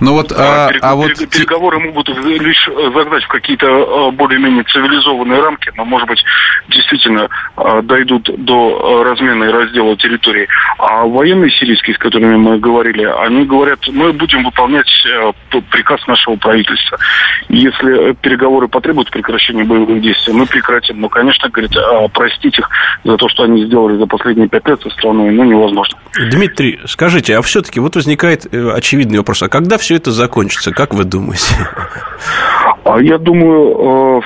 Ну 0.00 0.12
вот, 0.12 0.32
а, 0.32 0.70
а, 0.80 0.94
вот... 0.94 1.12
Переговоры 1.30 1.78
могут 1.78 2.08
лишь 2.08 2.68
э, 2.68 2.90
загнать 2.94 3.24
в 3.24 3.28
какие-то 3.28 3.66
э, 3.66 4.10
более-менее 4.12 4.64
цивилизованные 4.64 5.40
рамки, 5.40 5.70
но, 5.76 5.84
может 5.84 6.08
быть, 6.08 6.22
действительно 6.68 7.28
э, 7.56 7.82
дойдут 7.82 8.30
до 8.44 9.02
размена 9.04 9.44
и 9.44 9.48
раздела 9.48 9.96
территории. 9.96 10.48
А 10.78 11.04
военные 11.04 11.50
сирийские, 11.50 11.96
с 11.96 11.98
которыми 11.98 12.36
мы 12.36 12.58
говорили, 12.58 13.04
они 13.04 13.44
говорят, 13.44 13.80
мы 13.88 14.12
будем 14.12 14.44
выполнять 14.44 14.88
приказ 15.70 16.06
нашего 16.06 16.36
правительства. 16.36 16.98
Если 17.48 18.12
переговоры 18.14 18.68
потребуют 18.68 19.10
прекращения 19.10 19.64
боевых 19.64 20.00
действий, 20.00 20.32
мы 20.32 20.46
прекратим. 20.46 21.00
Но, 21.00 21.08
конечно, 21.08 21.48
говорит, 21.48 21.76
а 21.76 22.08
простить 22.08 22.58
их 22.58 22.68
за 23.04 23.16
то, 23.16 23.28
что 23.28 23.44
они 23.44 23.64
сделали 23.66 23.98
за 23.98 24.06
последние 24.06 24.48
пять 24.48 24.66
лет 24.66 24.80
со 24.82 24.90
страной, 24.90 25.30
ну, 25.30 25.44
невозможно. 25.44 25.98
Дмитрий, 26.30 26.80
скажите, 26.86 27.36
а 27.36 27.42
все-таки 27.42 27.80
вот 27.80 27.96
возникает 27.96 28.46
очевидный 28.52 29.18
вопрос, 29.18 29.42
а 29.42 29.48
когда 29.68 29.76
все 29.76 29.96
это 29.96 30.12
закончится, 30.12 30.72
как 30.72 30.94
вы 30.94 31.04
думаете? 31.04 31.54
А 32.84 33.02
я 33.02 33.18
думаю, 33.18 34.22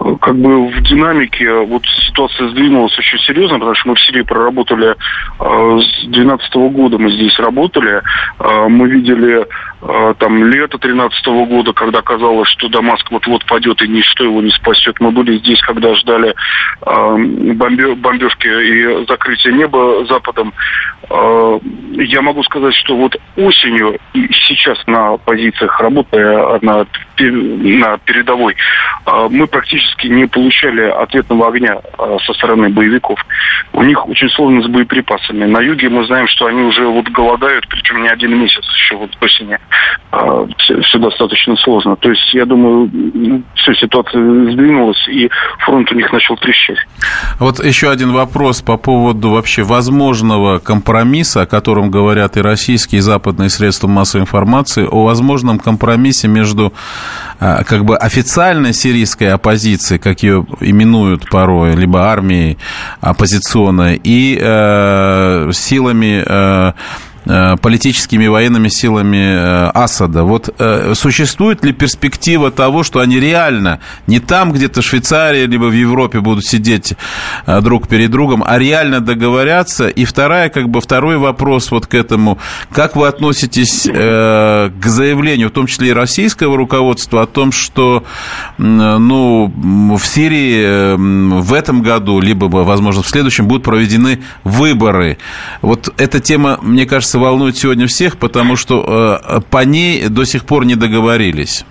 э, 0.00 0.14
как 0.22 0.36
бы 0.36 0.68
в 0.68 0.82
динамике 0.84 1.52
вот 1.66 1.82
ситуация 2.06 2.48
сдвинулась 2.48 2.98
очень 2.98 3.18
серьезно, 3.18 3.58
потому 3.58 3.74
что 3.74 3.88
мы 3.90 3.94
в 3.94 4.00
Сирии 4.00 4.22
проработали 4.22 4.92
э, 4.92 4.94
с 5.38 6.06
2012 6.06 6.54
года, 6.72 6.96
мы 6.96 7.10
здесь 7.10 7.38
работали, 7.38 8.00
э, 8.38 8.68
мы 8.68 8.88
видели 8.88 9.46
там 9.80 10.44
лето 10.44 10.78
2013 10.78 11.26
года, 11.48 11.72
когда 11.72 12.02
казалось, 12.02 12.48
что 12.48 12.68
Дамаск 12.68 13.10
вот-вот 13.10 13.44
падет 13.46 13.80
и 13.82 13.88
ничто 13.88 14.24
его 14.24 14.40
не 14.42 14.50
спасет. 14.50 14.98
Мы 15.00 15.10
были 15.12 15.38
здесь, 15.38 15.60
когда 15.62 15.94
ждали 15.94 16.34
бомбежки 16.80 18.46
и 18.46 19.06
закрытия 19.06 19.52
неба 19.52 20.04
Западом. 20.06 20.52
Я 21.10 22.22
могу 22.22 22.42
сказать, 22.42 22.74
что 22.74 22.96
вот 22.96 23.16
осенью 23.36 23.98
и 24.14 24.28
сейчас 24.32 24.78
на 24.86 25.16
позициях 25.16 25.80
работая 25.80 26.58
на, 26.60 26.86
на 27.18 27.98
передовой, 27.98 28.56
мы 29.30 29.46
практически 29.46 30.08
не 30.08 30.26
получали 30.26 30.82
ответного 30.82 31.48
огня 31.48 31.78
со 32.26 32.32
стороны 32.34 32.68
боевиков. 32.68 33.24
У 33.72 33.82
них 33.82 34.06
очень 34.08 34.28
сложно 34.30 34.62
с 34.62 34.66
боеприпасами. 34.66 35.44
На 35.44 35.60
юге 35.60 35.88
мы 35.88 36.04
знаем, 36.06 36.26
что 36.28 36.46
они 36.46 36.62
уже 36.62 36.86
вот 36.86 37.08
голодают, 37.08 37.66
причем 37.68 38.02
не 38.02 38.08
один 38.08 38.38
месяц 38.38 38.64
еще 38.74 38.96
вот 38.96 39.10
осени. 39.20 39.58
А, 40.10 40.46
все, 40.58 40.80
все 40.82 40.98
достаточно 40.98 41.56
сложно. 41.56 41.96
То 41.96 42.10
есть, 42.10 42.34
я 42.34 42.44
думаю, 42.46 42.90
ну, 42.92 43.42
все, 43.54 43.74
ситуация 43.74 44.20
сдвинулась, 44.52 45.08
и 45.08 45.28
фронт 45.58 45.90
у 45.92 45.94
них 45.94 46.12
начал 46.12 46.36
трещать. 46.36 46.78
Вот 47.38 47.62
еще 47.64 47.90
один 47.90 48.12
вопрос 48.12 48.62
по 48.62 48.76
поводу 48.76 49.30
вообще 49.30 49.62
возможного 49.62 50.58
компромисса, 50.58 51.42
о 51.42 51.46
котором 51.46 51.90
говорят 51.90 52.36
и 52.36 52.40
российские, 52.40 53.00
и 53.00 53.02
западные 53.02 53.50
средства 53.50 53.88
массовой 53.88 54.22
информации, 54.22 54.86
о 54.90 55.04
возможном 55.04 55.58
компромиссе 55.58 56.28
между 56.28 56.72
а, 57.40 57.64
как 57.64 57.84
бы 57.84 57.96
официальной 57.96 58.72
сирийской 58.72 59.30
оппозицией, 59.30 59.98
как 60.00 60.22
ее 60.22 60.46
именуют 60.60 61.28
порой, 61.28 61.74
либо 61.74 62.10
армией 62.10 62.58
оппозиционной, 63.00 64.00
и 64.02 64.38
э, 64.40 65.50
силами 65.52 66.24
Э, 66.28 66.72
политическими 67.60 68.24
и 68.24 68.28
военными 68.28 68.68
силами 68.68 69.16
э, 69.16 69.70
Асада. 69.74 70.22
Вот 70.22 70.54
э, 70.58 70.92
существует 70.94 71.64
ли 71.64 71.72
перспектива 71.72 72.50
того, 72.50 72.82
что 72.82 73.00
они 73.00 73.20
реально 73.20 73.80
не 74.06 74.18
там 74.18 74.52
где-то 74.52 74.80
в 74.80 74.84
Швейцарии, 74.84 75.44
либо 75.44 75.64
в 75.64 75.72
Европе 75.72 76.20
будут 76.20 76.44
сидеть 76.46 76.94
друг 77.46 77.88
перед 77.88 78.10
другом, 78.10 78.42
а 78.46 78.58
реально 78.58 79.00
договорятся? 79.00 79.88
И 79.88 80.04
вторая, 80.04 80.48
как 80.48 80.68
бы 80.68 80.80
второй 80.80 81.18
вопрос 81.18 81.70
вот 81.70 81.86
к 81.86 81.94
этому. 81.94 82.38
Как 82.72 82.96
вы 82.96 83.06
относитесь 83.06 83.84
к 83.84 84.84
заявлению, 84.84 85.48
в 85.48 85.52
том 85.52 85.66
числе 85.66 85.88
и 85.88 85.92
российского 85.92 86.56
руководства, 86.56 87.22
о 87.22 87.26
том, 87.26 87.52
что 87.52 88.04
ну, 88.58 89.52
в 89.98 90.04
Сирии 90.04 90.96
в 90.96 91.52
этом 91.52 91.82
году, 91.82 92.20
либо, 92.20 92.46
возможно, 92.46 93.02
в 93.02 93.08
следующем 93.08 93.46
будут 93.46 93.64
проведены 93.64 94.20
выборы? 94.44 95.18
Вот 95.62 95.92
эта 95.98 96.20
тема, 96.20 96.58
мне 96.62 96.86
кажется, 96.86 97.17
волнует 97.18 97.56
сегодня 97.56 97.86
всех, 97.86 98.16
потому 98.16 98.56
что 98.56 99.20
э, 99.22 99.40
по 99.50 99.64
ней 99.64 100.08
до 100.08 100.24
сих 100.24 100.44
пор 100.44 100.64
не 100.64 100.74
договорились. 100.74 101.64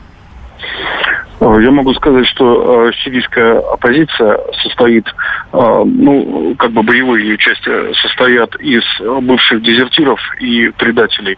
Э, 1.39 1.57
я 1.61 1.71
могу 1.71 1.93
сказать, 1.93 2.25
что 2.27 2.87
э, 2.89 2.91
сирийская 3.03 3.59
оппозиция 3.59 4.39
состоит, 4.63 5.07
э, 5.07 5.83
ну, 5.85 6.55
как 6.57 6.71
бы 6.71 6.81
боевые 6.81 7.27
ее 7.27 7.37
части 7.37 7.93
состоят 8.01 8.55
из 8.55 8.83
бывших 8.99 9.61
дезертиров 9.61 10.19
и 10.39 10.69
предателей. 10.69 11.37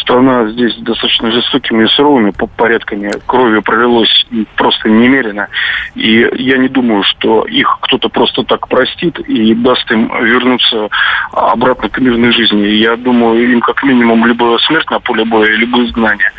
Страна 0.00 0.48
здесь 0.50 0.76
достаточно 0.78 1.30
жестокими 1.32 1.84
и 1.84 1.88
суровыми 1.88 2.32
порядками. 2.56 3.12
Крови 3.26 3.60
пролилось 3.60 4.26
просто 4.56 4.88
немерено. 4.88 5.48
И 5.94 6.28
я 6.34 6.58
не 6.58 6.68
думаю, 6.68 7.02
что 7.02 7.44
их 7.44 7.78
кто-то 7.82 8.08
просто 8.08 8.44
так 8.44 8.68
простит 8.68 9.18
и 9.20 9.54
даст 9.54 9.90
им 9.90 10.08
вернуться 10.24 10.88
обратно 11.32 11.88
к 11.88 11.98
мирной 11.98 12.32
жизни. 12.32 12.66
Я 12.66 12.96
думаю, 12.96 13.50
им 13.50 13.60
как 13.60 13.82
минимум 13.82 14.26
либо 14.26 14.58
смерть 14.66 14.90
на 14.90 15.00
поле 15.00 15.24
боя, 15.24 15.50
либо 15.50 15.84
изгнание. 15.84 16.30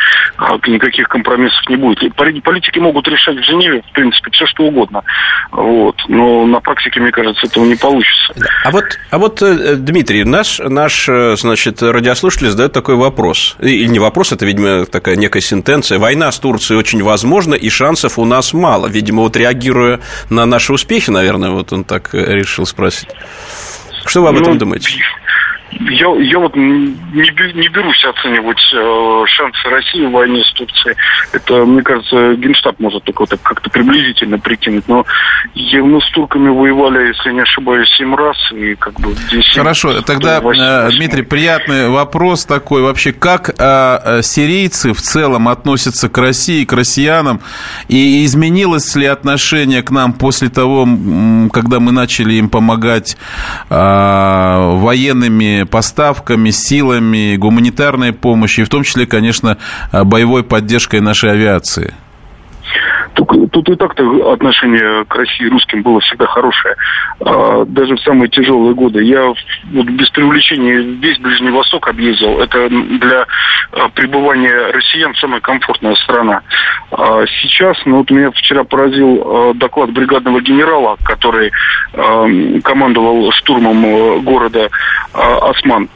Никаких 0.67 1.07
компромиссов 1.07 1.69
не 1.69 1.75
будет. 1.75 2.15
Политики 2.15 2.79
могут 2.79 3.07
решать 3.07 3.37
в 3.37 3.43
Женеве, 3.43 3.81
в 3.81 3.91
принципе, 3.93 4.31
все 4.31 4.45
что 4.47 4.63
угодно. 4.63 5.03
Вот. 5.51 5.95
Но 6.07 6.45
на 6.45 6.59
практике, 6.59 6.99
мне 6.99 7.11
кажется, 7.11 7.45
этого 7.45 7.65
не 7.65 7.75
получится. 7.75 8.33
А 8.65 8.71
вот, 8.71 8.85
а 9.11 9.17
вот 9.19 9.41
э, 9.41 9.75
Дмитрий, 9.75 10.23
наш, 10.23 10.59
наш, 10.59 11.07
э, 11.07 11.35
значит, 11.37 11.81
радиослушатель 11.83 12.49
задает 12.49 12.73
такой 12.73 12.95
вопрос. 12.95 13.55
Или 13.59 13.85
не 13.85 13.99
вопрос, 13.99 14.31
это, 14.31 14.45
видимо, 14.45 14.85
такая 14.85 15.15
некая 15.15 15.41
сентенция. 15.41 15.99
Война 15.99 16.31
с 16.31 16.39
Турцией 16.39 16.79
очень 16.79 17.03
возможна, 17.03 17.53
и 17.53 17.69
шансов 17.69 18.17
у 18.17 18.25
нас 18.25 18.53
мало. 18.53 18.87
Видимо, 18.87 19.21
вот 19.21 19.37
реагируя 19.37 19.99
на 20.29 20.45
наши 20.45 20.73
успехи, 20.73 21.11
наверное, 21.11 21.51
вот 21.51 21.71
он 21.71 21.83
так 21.83 22.13
решил 22.13 22.65
спросить. 22.65 23.09
Что 24.05 24.21
вы 24.21 24.29
об 24.29 24.35
этом 24.35 24.53
ну, 24.53 24.59
думаете? 24.59 24.89
Я, 25.79 26.07
я 26.21 26.39
вот 26.39 26.55
не, 26.55 26.95
не 27.13 27.67
берусь 27.69 28.03
оценивать 28.05 28.61
э, 28.73 29.23
шансы 29.27 29.69
России 29.69 30.05
в 30.05 30.11
войне 30.11 30.43
с 30.43 30.53
Турцией. 30.53 30.95
Это, 31.31 31.65
мне 31.65 31.81
кажется, 31.81 32.35
Генштаб 32.35 32.79
может 32.79 33.03
только 33.03 33.21
вот 33.21 33.39
как-то 33.41 33.69
приблизительно 33.69 34.37
прикинуть. 34.39 34.87
Но 34.87 35.05
мы 35.55 36.01
с 36.01 36.11
турками 36.11 36.49
воевали, 36.49 37.07
если 37.07 37.31
не 37.31 37.41
ошибаюсь, 37.41 37.89
семь 37.97 38.15
раз. 38.15 38.37
И 38.51 38.75
как 38.75 38.99
бы 38.99 39.13
здесь 39.13 39.53
Хорошо, 39.55 40.01
тогда, 40.01 40.41
8, 40.41 40.61
э, 40.61 40.91
Дмитрий, 40.97 41.23
приятный 41.23 41.89
вопрос 41.89 42.45
такой. 42.45 42.81
Вообще, 42.81 43.11
как 43.11 43.49
э, 43.49 43.53
э, 43.59 44.21
сирийцы 44.21 44.93
в 44.93 45.01
целом 45.01 45.47
относятся 45.47 46.09
к 46.09 46.17
России, 46.17 46.65
к 46.65 46.73
россиянам? 46.73 47.41
И 47.87 48.25
изменилось 48.25 48.95
ли 48.95 49.05
отношение 49.05 49.81
к 49.83 49.91
нам 49.91 50.13
после 50.13 50.49
того, 50.49 50.87
когда 51.51 51.79
мы 51.79 51.91
начали 51.91 52.33
им 52.33 52.49
помогать 52.49 53.17
э, 53.69 54.77
военными 54.79 55.62
поставками, 55.63 56.51
силами, 56.51 57.35
гуманитарной 57.35 58.13
помощью, 58.13 58.63
и 58.63 58.65
в 58.65 58.69
том 58.69 58.83
числе, 58.83 59.05
конечно, 59.05 59.57
боевой 59.91 60.43
поддержкой 60.43 61.01
нашей 61.01 61.31
авиации? 61.31 61.93
Тут, 63.13 63.69
и 63.69 63.75
так-то 63.75 64.33
отношение 64.33 65.05
к 65.05 65.15
России 65.15 65.47
русским 65.47 65.81
было 65.81 65.99
всегда 66.01 66.25
хорошее. 66.27 66.75
А, 67.19 67.65
даже 67.65 67.95
в 67.95 68.01
самые 68.01 68.29
тяжелые 68.29 68.73
годы. 68.73 69.03
Я 69.03 69.27
вот 69.27 69.37
без 69.85 70.09
привлечения 70.09 70.77
весь 70.77 71.19
Ближний 71.19 71.51
Восток 71.51 71.87
объездил. 71.87 72.39
Это 72.39 72.69
для 72.69 73.25
а, 73.71 73.89
пребывания 73.89 74.71
россиян 74.71 75.13
самая 75.15 75.41
комфортная 75.41 75.95
страна. 75.95 76.41
А 76.91 77.25
сейчас, 77.41 77.77
ну 77.85 77.97
вот 77.97 78.09
меня 78.09 78.31
вчера 78.31 78.63
поразил 78.63 79.53
доклад 79.55 79.91
бригадного 79.91 80.41
генерала, 80.41 80.97
который 81.03 81.51
командовал 82.63 83.31
штурмом 83.31 83.85
а, 83.85 84.19
города 84.19 84.69
а, 85.13 85.49
Осман 85.49 85.89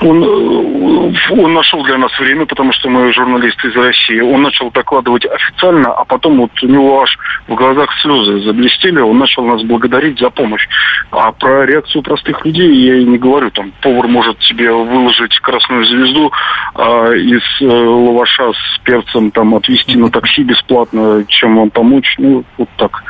он, 0.00 0.24
э, 0.24 1.12
он 1.30 1.52
нашел 1.52 1.82
для 1.84 1.98
нас 1.98 2.10
время, 2.18 2.46
потому 2.46 2.72
что 2.72 2.88
мы 2.88 3.12
журналисты 3.12 3.68
из 3.68 3.76
России. 3.76 4.20
Он 4.20 4.42
начал 4.42 4.70
докладывать 4.70 5.26
официально, 5.26 5.92
а 5.92 6.04
потом 6.04 6.38
вот 6.38 6.50
у 6.62 6.66
него 6.66 7.02
аж 7.02 7.18
в 7.48 7.54
глазах 7.54 7.90
слезы 8.00 8.40
заблестели. 8.40 9.00
Он 9.00 9.18
начал 9.18 9.44
нас 9.44 9.62
благодарить 9.62 10.18
за 10.18 10.30
помощь. 10.30 10.66
А 11.10 11.32
про 11.32 11.66
реакцию 11.66 12.02
простых 12.02 12.44
людей 12.44 12.74
я 12.74 12.96
и 12.96 13.04
не 13.04 13.18
говорю. 13.18 13.50
Там 13.50 13.72
повар 13.82 14.08
может 14.08 14.38
тебе 14.38 14.72
выложить 14.72 15.38
красную 15.40 15.84
звезду 15.84 16.32
а 16.74 17.12
из 17.12 17.42
э, 17.60 17.66
лаваша 17.66 18.52
с 18.52 18.78
перцем, 18.84 19.30
там 19.30 19.54
отвезти 19.54 19.96
на 19.96 20.10
такси 20.10 20.42
бесплатно, 20.42 21.24
чем 21.28 21.56
вам 21.56 21.70
помочь. 21.70 22.14
Ну, 22.18 22.44
вот 22.56 22.68
так. 22.76 23.02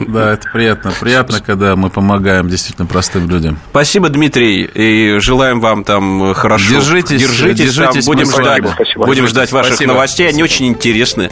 Да, 0.00 0.32
это 0.32 0.48
приятно. 0.52 0.92
Приятно, 1.00 1.40
когда 1.40 1.76
мы 1.76 1.90
помогаем 1.90 2.48
действительно 2.48 2.86
простым 2.86 3.28
людям. 3.28 3.58
Спасибо, 3.70 4.08
Дмитрий, 4.08 4.62
и 4.62 5.18
желаем 5.18 5.60
вам 5.60 5.84
там 5.84 6.07
хорошо. 6.34 6.70
Держитесь, 6.70 7.20
держитесь, 7.20 7.74
держитесь 7.74 8.04
там. 8.04 8.14
будем 8.14 8.30
ждать, 8.30 8.64
будем 8.96 9.26
ждать 9.26 9.52
ваших 9.52 9.74
Спасибо. 9.74 9.92
новостей, 9.92 10.28
они 10.28 10.42
очень 10.42 10.66
интересны. 10.66 11.30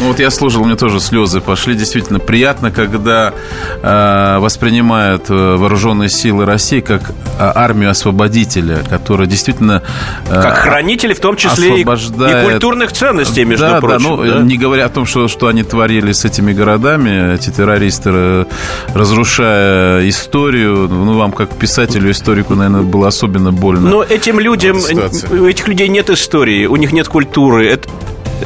Ну, 0.00 0.08
вот 0.08 0.20
я 0.20 0.30
слушал, 0.30 0.62
у 0.62 0.64
меня 0.66 0.76
тоже 0.76 1.00
слезы 1.00 1.40
пошли. 1.40 1.74
Действительно 1.74 2.18
приятно, 2.18 2.70
когда 2.70 3.32
э, 3.82 4.38
воспринимают 4.38 5.30
э, 5.30 5.56
вооруженные 5.56 6.10
силы 6.10 6.44
России 6.44 6.80
как 6.80 7.10
э, 7.10 7.12
армию 7.38 7.90
освободителя, 7.90 8.82
которая 8.88 9.26
действительно... 9.26 9.82
Э, 10.28 10.42
как 10.42 10.58
хранители, 10.58 11.14
в 11.14 11.20
том 11.20 11.36
числе 11.36 11.72
освобождает... 11.72 12.46
и 12.46 12.50
культурных 12.50 12.92
ценностей, 12.92 13.44
между 13.44 13.66
да, 13.66 13.80
прочим. 13.80 14.02
Да, 14.02 14.08
ну, 14.10 14.24
да? 14.24 14.40
не 14.40 14.58
говоря 14.58 14.84
о 14.86 14.88
том, 14.90 15.06
что, 15.06 15.28
что 15.28 15.46
они 15.46 15.62
творили 15.62 16.12
с 16.12 16.24
этими 16.26 16.52
городами, 16.52 17.34
эти 17.34 17.48
террористы, 17.50 18.10
э, 18.12 18.44
разрушая 18.94 20.06
историю. 20.08 20.88
Ну, 20.88 21.16
вам, 21.16 21.32
как 21.32 21.54
писателю, 21.54 22.10
историку, 22.10 22.54
наверное, 22.54 22.82
было 22.82 23.08
особенно 23.08 23.50
больно. 23.50 23.88
Но 23.88 24.02
этим 24.10 24.40
людям, 24.40 24.76
у 24.76 25.46
этих 25.46 25.68
людей 25.68 25.88
нет 25.88 26.10
истории, 26.10 26.66
у 26.66 26.76
них 26.76 26.92
нет 26.92 27.08
культуры. 27.08 27.66
Это, 27.68 27.88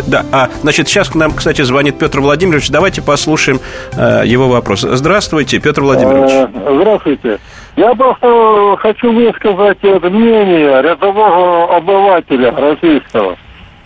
да, 0.07 0.25
а, 0.33 0.49
значит, 0.63 0.89
сейчас 0.89 1.09
к 1.09 1.15
нам, 1.15 1.33
кстати, 1.33 1.63
звонит 1.63 1.99
Петр 1.99 2.21
Владимирович. 2.21 2.71
Давайте 2.71 3.03
послушаем 3.03 3.61
э, 3.97 4.23
его 4.25 4.49
вопрос. 4.49 4.81
Здравствуйте, 4.83 5.59
Петр 5.59 5.83
Владимирович. 5.83 6.31
Э, 6.31 6.49
здравствуйте. 6.81 7.39
Я 7.77 7.95
просто 7.95 8.77
хочу 8.79 9.13
высказать 9.13 9.83
мнение 9.83 10.83
рядового 10.83 11.77
обывателя 11.77 12.53
российского. 12.53 13.37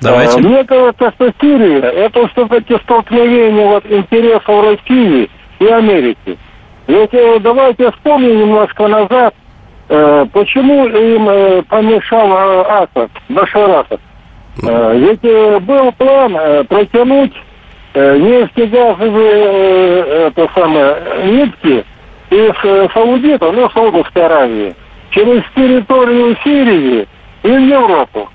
Давайте. 0.01 0.39
Э, 0.39 0.43
мне 0.43 0.65
кажется, 0.65 1.13
что 1.15 1.33
Сирия– 1.41 1.81
это 1.81 2.29
все-таки 2.29 2.77
столкновение 2.83 3.67
вот 3.67 3.85
интересов 3.87 4.65
России 4.65 5.31
и 5.59 5.67
Америки. 5.67 6.39
Ведь 6.87 7.43
давайте 7.43 7.91
вспомним 7.93 8.41
немножко 8.41 8.89
назад, 8.89 9.35
почему 10.33 10.87
им 10.87 11.65
помешал 11.65 12.33
Асад, 12.67 13.11
Башар 13.29 13.71
Асад. 13.71 14.01
Э, 14.63 14.97
ведь 14.97 15.25
э, 15.25 15.59
был 15.61 15.91
план 15.93 16.37
э, 16.37 16.65
протянуть 16.65 17.33
нефтегазовые 17.95 20.27
это 20.27 20.51
самое, 20.53 20.97
нитки 21.27 21.85
из 22.29 22.53
Саудита, 22.93 23.53
ну, 23.53 23.71
Саудовской 23.71 24.27
Аравии, 24.27 24.75
через 25.11 25.45
территорию 25.55 26.37
Сирии 26.43 27.07
и 27.45 27.49
в 27.49 27.61
Европу. 27.61 28.29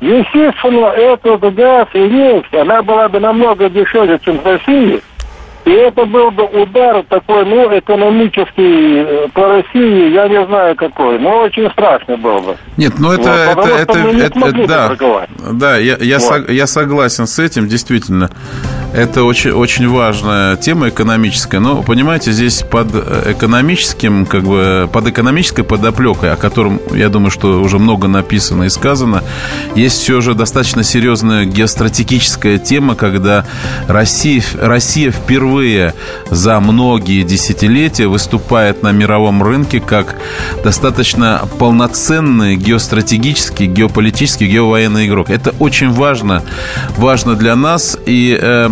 Естественно, 0.00 0.86
этот 0.86 1.54
газ 1.54 1.86
и 1.92 2.00
нефть, 2.00 2.52
она 2.54 2.82
была 2.82 3.08
бы 3.08 3.20
намного 3.20 3.70
дешевле, 3.70 4.18
чем 4.24 4.40
в 4.40 4.46
России– 4.46 5.00
и 5.64 5.70
это 5.70 6.04
был 6.04 6.30
бы 6.30 6.44
удар 6.44 7.02
такой, 7.08 7.44
ну, 7.46 7.78
экономический 7.78 8.98
э, 8.98 9.28
по 9.32 9.48
России, 9.48 10.12
я 10.12 10.28
не 10.28 10.44
знаю 10.46 10.76
какой, 10.76 11.18
но 11.18 11.42
очень 11.42 11.70
страшный 11.70 12.16
был 12.16 12.40
бы. 12.40 12.56
Нет, 12.76 12.94
ну 12.98 13.12
это, 13.12 13.52
вот, 13.54 13.66
это, 13.66 13.78
это, 13.78 13.98
это, 13.98 14.38
это 14.46 14.66
да, 14.66 15.26
да, 15.52 15.76
я, 15.78 15.96
я, 16.00 16.18
вот. 16.18 16.46
со, 16.46 16.52
я 16.52 16.66
согласен 16.66 17.26
с 17.26 17.38
этим, 17.38 17.68
действительно. 17.68 18.30
Это 18.94 19.24
очень, 19.24 19.50
очень 19.50 19.88
важная 19.88 20.54
тема 20.54 20.88
экономическая. 20.88 21.58
Но, 21.58 21.82
понимаете, 21.82 22.30
здесь 22.30 22.62
под 22.62 22.94
экономическим, 23.26 24.24
как 24.24 24.44
бы, 24.44 24.88
под 24.92 25.08
экономической 25.08 25.64
подоплекой, 25.64 26.30
о 26.30 26.36
котором, 26.36 26.80
я 26.92 27.08
думаю, 27.08 27.32
что 27.32 27.60
уже 27.60 27.80
много 27.80 28.06
написано 28.06 28.64
и 28.64 28.68
сказано, 28.68 29.24
есть 29.74 30.00
все 30.00 30.20
же 30.20 30.34
достаточно 30.34 30.84
серьезная 30.84 31.44
геостратегическая 31.44 32.58
тема, 32.58 32.94
когда 32.94 33.44
Россия, 33.88 34.42
Россия 34.60 35.10
впервые 35.10 35.53
за 36.30 36.60
многие 36.60 37.22
десятилетия 37.22 38.06
выступает 38.06 38.82
на 38.82 38.92
мировом 38.92 39.42
рынке 39.42 39.80
как 39.80 40.16
достаточно 40.62 41.42
полноценный 41.58 42.56
геостратегический, 42.56 43.66
геополитический, 43.66 44.46
геовоенный 44.46 45.06
игрок. 45.06 45.30
Это 45.30 45.54
очень 45.58 45.90
важно, 45.90 46.42
важно 46.96 47.34
для 47.34 47.56
нас. 47.56 47.96
И 48.06 48.36
э, 48.40 48.68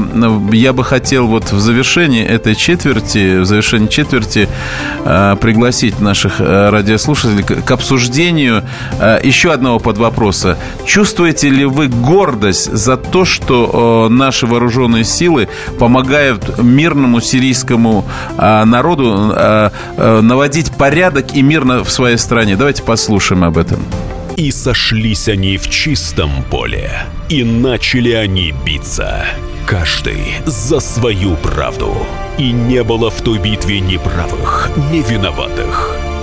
я 0.53 0.73
бы 0.73 0.85
хотел 0.85 1.27
вот 1.27 1.53
в 1.53 1.61
завершении 1.61 2.25
этой 2.25 2.55
четверти, 2.55 3.39
в 3.39 3.45
завершении 3.45 3.87
четверти 3.89 4.49
э, 5.05 5.37
пригласить 5.41 6.01
наших 6.01 6.41
э, 6.41 6.71
радиослушателей 6.71 7.43
к, 7.43 7.65
к 7.65 7.71
обсуждению 7.71 8.63
э, 8.99 9.21
еще 9.23 9.53
одного 9.53 9.79
подвопроса. 9.79 10.57
Чувствуете 10.85 11.49
ли 11.49 11.65
вы 11.65 11.89
гордость 11.89 12.73
за 12.73 12.97
то, 12.97 13.25
что 13.25 14.09
э, 14.09 14.13
наши 14.13 14.47
вооруженные 14.47 15.05
силы 15.05 15.49
помогают 15.79 16.59
мирному 16.73 17.21
сирийскому 17.21 18.05
э, 18.39 18.65
народу 18.65 19.33
э, 19.35 19.71
э, 19.97 20.21
наводить 20.21 20.71
порядок 20.73 21.35
и 21.35 21.43
мирно 21.43 21.85
в 21.85 21.91
своей 21.91 22.19
стране? 22.19 22.57
Давайте 22.57 22.83
послушаем 22.83 23.45
об 23.45 23.59
этом. 23.59 23.79
И 24.37 24.51
сошлись 24.51 25.29
они 25.29 25.59
в 25.59 25.69
чистом 25.69 26.31
поле, 26.51 26.91
и 27.29 27.45
начали 27.45 28.13
они 28.13 28.55
биться– 28.65 29.25
Каждый 29.67 30.19
за 30.45 30.81
свою 30.81 31.37
правду. 31.37 31.95
И 32.37 32.51
не 32.51 32.83
было 32.83 33.11
в 33.11 33.21
той 33.23 33.39
битве 33.39 33.81
ни 33.81 33.97
правых, 33.97 34.71
ни 34.93 34.99
виноватых. 34.99 35.97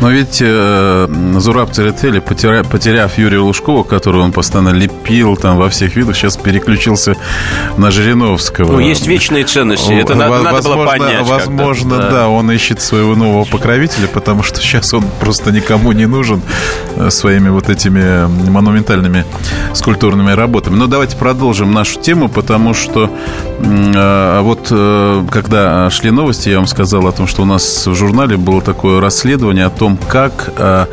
Но 0.00 0.10
ведь 0.10 0.38
э, 0.40 1.08
Зураб 1.38 1.72
Церетели, 1.72 2.20
потеряв, 2.20 2.68
потеряв 2.68 3.18
Юрия 3.18 3.40
Лужкова, 3.40 3.82
которого 3.82 4.22
он 4.22 4.32
постоянно 4.32 4.70
лепил 4.70 5.36
там 5.36 5.56
во 5.58 5.68
всех 5.68 5.94
видах, 5.96 6.16
сейчас 6.16 6.36
переключился 6.36 7.16
на 7.76 7.90
Жириновского. 7.90 8.72
Ну, 8.72 8.78
есть 8.78 9.06
вечные 9.06 9.44
ценности. 9.44 9.92
Это 9.92 10.14
надо, 10.14 10.42
надо 10.42 10.62
было 10.62 10.86
понять. 10.86 11.26
Возможно, 11.26 11.98
да. 11.98 12.10
да, 12.10 12.28
он 12.28 12.50
ищет 12.50 12.80
своего 12.80 13.14
нового 13.14 13.44
покровителя, 13.44 14.08
потому 14.08 14.42
что 14.42 14.60
сейчас 14.60 14.94
он 14.94 15.04
просто 15.20 15.52
никому 15.52 15.92
не 15.92 16.06
нужен 16.06 16.40
э, 16.96 17.10
своими 17.10 17.50
вот 17.50 17.68
этими 17.68 18.26
монументальными 18.50 19.24
скульптурными 19.74 20.32
работами. 20.32 20.76
Но 20.76 20.86
давайте 20.86 21.16
продолжим 21.16 21.72
нашу 21.72 22.00
тему, 22.00 22.28
потому 22.28 22.72
что 22.72 23.10
э, 23.58 24.40
вот 24.40 24.68
э, 24.70 25.24
когда 25.30 25.90
шли 25.90 26.10
новости, 26.10 26.48
я 26.48 26.56
вам 26.56 26.66
сказал 26.66 27.06
о 27.06 27.12
том, 27.12 27.26
что 27.26 27.42
у 27.42 27.44
нас 27.44 27.86
в 27.86 27.94
журнале 27.94 28.36
было 28.36 28.62
такое 28.62 29.00
расследование 29.00 29.66
о 29.66 29.70
том, 29.70 29.89
том, 29.96 30.08
как 30.08 30.52
э, 30.56 30.86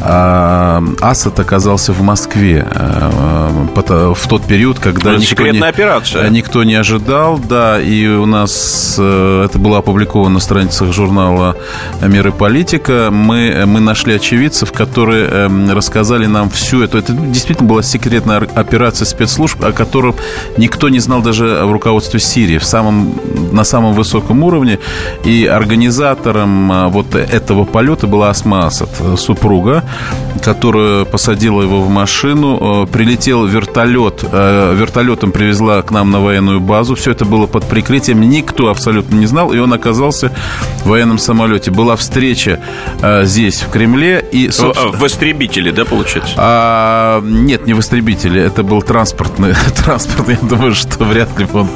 э, 0.00 0.80
Асад 1.00 1.38
оказался 1.40 1.92
в 1.92 2.02
Москве 2.02 2.66
э, 2.70 4.14
в 4.14 4.28
тот 4.28 4.44
период, 4.44 4.78
когда 4.78 5.12
ну, 5.12 5.18
никто 5.18 5.46
не, 5.46 5.58
операция. 5.58 6.28
никто 6.28 6.64
не 6.64 6.74
ожидал, 6.74 7.38
да, 7.38 7.80
и 7.80 8.06
у 8.06 8.26
нас 8.26 8.94
это 8.94 9.58
было 9.58 9.78
опубликовано 9.78 10.34
на 10.34 10.40
страницах 10.40 10.92
журнала 10.92 11.56
«Мир 12.00 12.28
и 12.28 12.30
политика». 12.30 13.10
Мы, 13.10 13.64
мы 13.66 13.80
нашли 13.80 14.14
очевидцев, 14.14 14.72
которые 14.72 15.48
рассказали 15.72 16.26
нам 16.26 16.50
всю 16.50 16.82
эту... 16.82 16.98
Это 16.98 17.12
действительно 17.12 17.68
была 17.68 17.82
секретная 17.82 18.38
операция 18.54 19.06
спецслужб, 19.06 19.64
о 19.64 19.72
котором 19.72 20.14
никто 20.56 20.88
не 20.88 21.00
знал 21.00 21.22
даже 21.22 21.62
в 21.64 21.72
руководстве 21.72 22.20
Сирии, 22.20 22.58
в 22.58 22.64
самом, 22.64 23.14
на 23.52 23.64
самом 23.64 23.94
высоком 23.94 24.42
уровне. 24.42 24.78
И 25.24 25.46
организатором 25.46 26.90
вот 26.90 27.14
этого 27.14 27.64
полета 27.64 28.06
была 28.06 28.30
Асма 28.40 28.66
Асад, 28.66 28.88
э, 29.00 29.16
супруга, 29.18 29.84
которая 30.42 31.04
посадила 31.04 31.60
его 31.60 31.82
в 31.82 31.90
машину. 31.90 32.84
Э, 32.84 32.86
прилетел 32.86 33.44
вертолет, 33.44 34.24
э, 34.32 34.74
вертолетом 34.74 35.30
привезла 35.30 35.82
к 35.82 35.90
нам 35.90 36.10
на 36.10 36.20
военную 36.20 36.58
базу. 36.58 36.94
Все 36.94 37.10
это 37.10 37.26
было 37.26 37.46
под 37.46 37.64
прикрытием. 37.64 38.20
Никто 38.22 38.68
абсолютно 38.68 39.16
не 39.16 39.26
знал, 39.26 39.52
и 39.52 39.58
он 39.58 39.74
оказался 39.74 40.32
в 40.84 40.88
военном 40.88 41.18
самолете. 41.18 41.70
Была 41.70 41.96
встреча 41.96 42.60
здесь, 43.22 43.60
в 43.60 43.70
Кремле. 43.70 44.24
И, 44.32 44.50
собственно... 44.50 44.92
В 44.92 45.06
истребителе, 45.06 45.72
да, 45.72 45.84
получается? 45.84 46.34
А, 46.36 47.20
нет, 47.22 47.66
не 47.66 47.74
в 47.74 47.80
истребителе. 47.80 48.42
Это 48.42 48.62
был 48.62 48.80
транспортный. 48.82 49.54
транспортный. 49.84 50.38
Я 50.40 50.48
думаю, 50.48 50.74
что 50.74 51.04
вряд 51.04 51.38
ли 51.38 51.46
он 51.52 51.68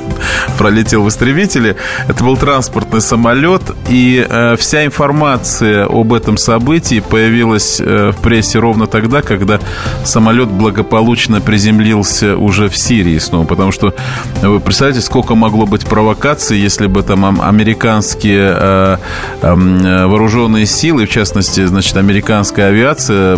пролетел 0.58 1.02
в 1.02 1.08
истребителе. 1.08 1.76
Это 2.08 2.24
был 2.24 2.36
транспортный 2.36 3.00
самолет. 3.00 3.62
И 3.88 4.26
э, 4.26 4.56
вся 4.56 4.84
информация 4.84 5.84
об 5.86 6.12
этом 6.12 6.36
событий 6.54 7.00
появилась 7.00 7.80
э, 7.80 8.12
в 8.12 8.22
прессе 8.22 8.60
ровно 8.60 8.86
тогда, 8.86 9.22
когда 9.22 9.58
самолет 10.04 10.48
благополучно 10.48 11.40
приземлился 11.40 12.36
уже 12.36 12.68
в 12.68 12.76
Сирии 12.76 13.18
снова. 13.18 13.44
Потому 13.44 13.72
что 13.72 13.92
вы 14.40 14.60
представляете, 14.60 15.00
сколько 15.00 15.34
могло 15.34 15.66
быть 15.66 15.84
провокаций, 15.84 16.56
если 16.56 16.86
бы 16.86 17.02
там 17.02 17.40
американские 17.40 18.54
э, 18.56 18.96
э, 19.42 20.06
вооруженные 20.06 20.66
силы, 20.66 21.06
в 21.06 21.10
частности, 21.10 21.66
значит, 21.66 21.96
американская 21.96 22.68
авиация, 22.68 23.36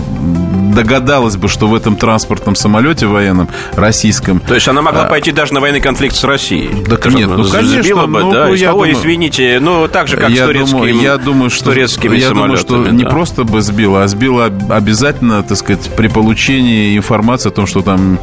догадалась 0.76 1.36
бы, 1.36 1.48
что 1.48 1.66
в 1.66 1.74
этом 1.74 1.96
транспортном 1.96 2.54
самолете 2.54 3.06
военном 3.06 3.48
российском... 3.74 4.40
То 4.40 4.54
есть 4.54 4.68
она 4.68 4.82
могла 4.82 5.04
а, 5.04 5.08
пойти 5.08 5.32
даже 5.32 5.54
на 5.54 5.60
военный 5.60 5.80
конфликт 5.80 6.14
с 6.14 6.22
Россией? 6.22 6.68
Да, 6.86 6.96
нет, 7.10 7.28
ну, 7.28 7.44
конечно. 7.44 8.06
Бы, 8.06 8.20
ну, 8.20 8.32
да, 8.32 8.48
я 8.50 8.72
думаю, 8.72 8.92
извините, 8.92 9.58
ну, 9.60 9.88
так 9.88 10.06
же, 10.06 10.16
как 10.18 10.28
я 10.30 10.44
с 10.44 10.46
турецким, 10.46 10.72
думаю, 10.72 11.00
я 11.00 11.16
думаю, 11.16 11.50
что, 11.50 11.64
турецкими 11.64 12.16
я 12.18 12.30
думаю, 12.30 12.58
что 12.58 12.84
да. 12.84 12.90
не 12.90 13.04
просто 13.04 13.44
бы 13.44 13.62
сбила, 13.62 14.04
а 14.04 14.08
сбила 14.08 14.46
обязательно, 14.68 15.42
так 15.42 15.56
сказать, 15.56 15.90
при 15.96 16.08
получении 16.08 16.96
информации 16.96 17.48
о 17.48 17.52
том, 17.52 17.66
что 17.66 17.80
там 17.80 18.18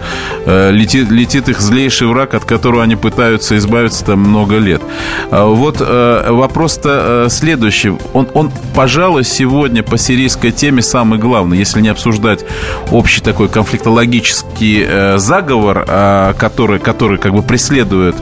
э, 0.45 0.71
летит, 0.71 1.09
летит 1.09 1.49
их 1.49 1.59
злейший 1.59 2.07
враг, 2.07 2.35
от 2.35 2.45
которого 2.45 2.83
они 2.83 2.95
пытаются 2.95 3.57
избавиться 3.57 4.05
там 4.05 4.19
много 4.19 4.57
лет. 4.57 4.81
А 5.31 5.45
вот 5.45 5.77
э, 5.79 6.27
вопрос-то 6.29 7.25
э, 7.25 7.29
следующий. 7.29 7.93
Он, 8.13 8.27
он, 8.33 8.51
пожалуй, 8.75 9.23
сегодня 9.23 9.81
по 9.81 9.97
сирийской 9.97 10.51
теме 10.51 10.83
самый 10.83 11.17
главный, 11.17 11.57
если 11.57 11.81
не 11.81 11.89
обсуждать 11.89 12.42
общий 12.91 13.21
такой 13.21 13.47
конфликтологический 13.47 14.85
э, 14.87 15.17
заговор, 15.17 15.85
э, 15.87 16.33
который, 16.37 16.79
который 16.79 17.17
как 17.17 17.33
бы 17.33 17.41
преследует, 17.41 18.15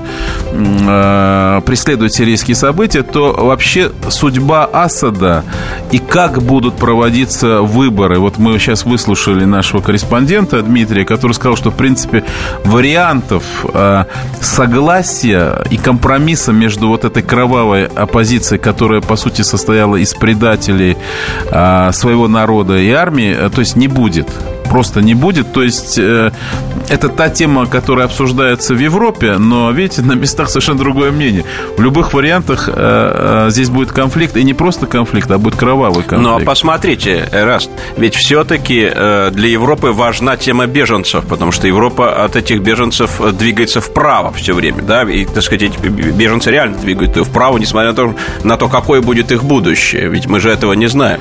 э, 0.54 1.62
преследует 1.66 2.14
сирийские 2.14 2.56
события, 2.56 3.04
то 3.04 3.34
вообще 3.34 3.92
судьба 4.10 4.70
Асада 4.72 5.44
и 5.92 6.00
как 6.00 6.42
будут 6.42 6.76
проводиться 6.76 7.62
выборы. 7.62 8.20
Вот 8.20 8.38
мы 8.38 8.58
сейчас 8.60 8.86
выслушали 8.86 9.46
нашего 9.46 9.82
корреспондента 9.82 10.62
Дмитрия, 10.62 11.06
который 11.06 11.34
сказал, 11.34 11.56
что, 11.56 11.72
в 11.72 11.76
принципе, 11.76 12.24
вариантов 12.64 13.44
э, 13.74 14.06
согласия 14.42 15.62
и 15.70 15.78
компромисса 15.78 16.52
между 16.52 16.88
вот 16.88 17.06
этой 17.06 17.24
кровавой 17.24 17.86
оппозицией, 17.86 18.60
которая, 18.60 19.02
по 19.02 19.16
сути, 19.16 19.42
состояла 19.42 19.96
из 19.96 20.14
предателей 20.14 20.98
э, 21.50 21.90
своего 21.94 22.28
народа 22.28 22.78
и 22.78 22.90
армии, 22.92 23.36
э, 23.38 23.50
то 23.50 23.60
есть 23.60 23.76
не 23.76 23.88
будет 23.88 24.11
просто 24.72 25.02
не 25.02 25.16
будет. 25.16 25.52
То 25.52 25.64
есть 25.64 26.00
э, 26.00 26.32
это 26.88 27.10
та 27.10 27.30
тема, 27.30 27.66
которая 27.66 28.06
обсуждается 28.06 28.74
в 28.74 28.80
Европе, 28.80 29.38
но, 29.38 29.70
видите, 29.72 30.02
на 30.02 30.14
местах 30.14 30.50
совершенно 30.50 30.80
другое 30.80 31.12
мнение. 31.12 31.44
В 31.78 31.82
любых 31.82 32.14
вариантах 32.14 32.70
э, 32.70 32.74
э, 33.48 33.50
здесь 33.50 33.70
будет 33.70 33.92
конфликт, 33.92 34.38
и 34.38 34.44
не 34.44 34.54
просто 34.54 34.88
конфликт, 34.88 35.30
а 35.30 35.38
будет 35.38 35.56
кровавый 35.56 36.04
конфликт. 36.04 36.24
Но 36.24 36.40
посмотрите, 36.40 37.28
Эраст, 37.34 37.70
ведь 37.98 38.16
все-таки 38.16 38.90
э, 38.90 39.32
для 39.34 39.50
Европы 39.50 39.92
важна 39.92 40.38
тема 40.38 40.68
беженцев, 40.68 41.26
потому 41.26 41.52
что 41.52 41.68
Европа 41.68 42.24
от 42.24 42.38
этих 42.38 42.62
беженцев 42.62 43.20
двигается 43.34 43.82
вправо 43.82 44.32
все 44.32 44.54
время, 44.54 44.84
да, 44.84 45.04
и, 45.04 45.26
так 45.26 45.44
сказать, 45.44 45.78
беженцы 45.80 46.50
реально 46.50 46.78
двигают 46.78 47.18
вправо, 47.18 47.58
несмотря 47.58 47.90
на 47.90 47.96
то, 47.96 48.16
на 48.44 48.56
то, 48.56 48.70
какое 48.70 49.02
будет 49.02 49.34
их 49.34 49.44
будущее, 49.44 50.08
ведь 50.08 50.28
мы 50.28 50.40
же 50.40 50.50
этого 50.50 50.72
не 50.74 50.88
знаем. 50.88 51.20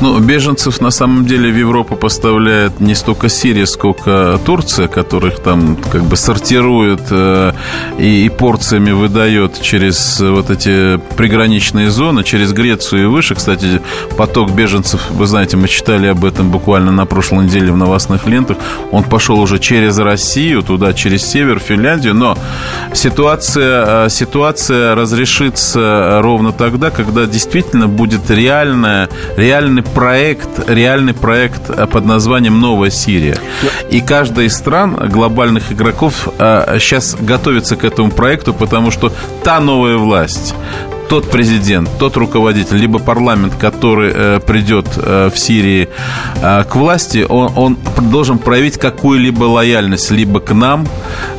Ну, 0.00 0.18
беженцев 0.18 0.80
на 0.80 0.90
самом 0.90 1.24
деле 1.24 1.50
в 1.50 1.56
Европу 1.56 1.96
поставляет 1.96 2.80
не 2.80 2.94
столько 2.94 3.28
Сирия, 3.28 3.64
сколько 3.66 4.38
Турция, 4.44 4.88
которых 4.88 5.38
там 5.38 5.76
как 5.92 6.02
бы 6.02 6.16
сортирует 6.16 7.00
э, 7.10 7.52
и, 7.98 8.26
и 8.26 8.28
порциями 8.28 8.90
выдает 8.90 9.62
через 9.62 10.20
вот 10.20 10.50
эти 10.50 11.00
приграничные 11.16 11.90
зоны, 11.90 12.24
через 12.24 12.52
Грецию 12.52 13.04
и 13.04 13.06
выше. 13.06 13.34
Кстати, 13.34 13.80
поток 14.16 14.50
беженцев, 14.50 15.00
вы 15.10 15.26
знаете, 15.26 15.56
мы 15.56 15.68
читали 15.68 16.08
об 16.08 16.24
этом 16.24 16.50
буквально 16.50 16.90
на 16.90 17.06
прошлой 17.06 17.44
неделе 17.44 17.72
в 17.72 17.76
новостных 17.76 18.26
лентах. 18.26 18.56
Он 18.90 19.04
пошел 19.04 19.38
уже 19.38 19.58
через 19.58 19.98
Россию, 19.98 20.62
туда, 20.62 20.92
через 20.92 21.24
север, 21.24 21.60
Финляндию. 21.60 22.14
Но 22.14 22.36
ситуация, 22.92 24.06
э, 24.06 24.10
ситуация 24.10 24.94
разрешится 24.96 26.18
ровно 26.20 26.52
тогда, 26.52 26.90
когда 26.90 27.26
действительно 27.26 27.86
будет 27.86 28.30
реальная, 28.30 29.08
реальный 29.36 29.83
проект, 29.94 30.68
реальный 30.68 31.14
проект 31.14 31.70
э, 31.70 31.86
под 31.86 32.04
названием 32.04 32.60
«Новая 32.60 32.90
Сирия». 32.90 33.36
И 33.90 34.00
каждая 34.00 34.46
из 34.46 34.56
стран, 34.56 34.94
глобальных 35.10 35.72
игроков, 35.72 36.28
сейчас 36.38 37.14
э, 37.14 37.24
готовится 37.24 37.76
к 37.76 37.84
этому 37.84 38.10
проекту, 38.10 38.54
потому 38.54 38.90
что 38.90 39.12
та 39.42 39.60
новая 39.60 39.96
власть, 39.96 40.54
тот 41.08 41.30
президент, 41.30 41.88
тот 41.98 42.16
руководитель, 42.16 42.76
либо 42.76 42.98
парламент, 42.98 43.54
который 43.58 44.12
э, 44.14 44.40
придет 44.40 44.86
э, 44.96 45.30
в 45.32 45.38
Сирии 45.38 45.88
э, 46.42 46.64
к 46.64 46.76
власти, 46.76 47.26
он, 47.28 47.52
он 47.56 47.78
должен 48.10 48.38
проявить 48.38 48.78
какую-либо 48.78 49.44
лояльность 49.44 50.10
либо 50.10 50.40
к 50.40 50.52
нам, 50.52 50.86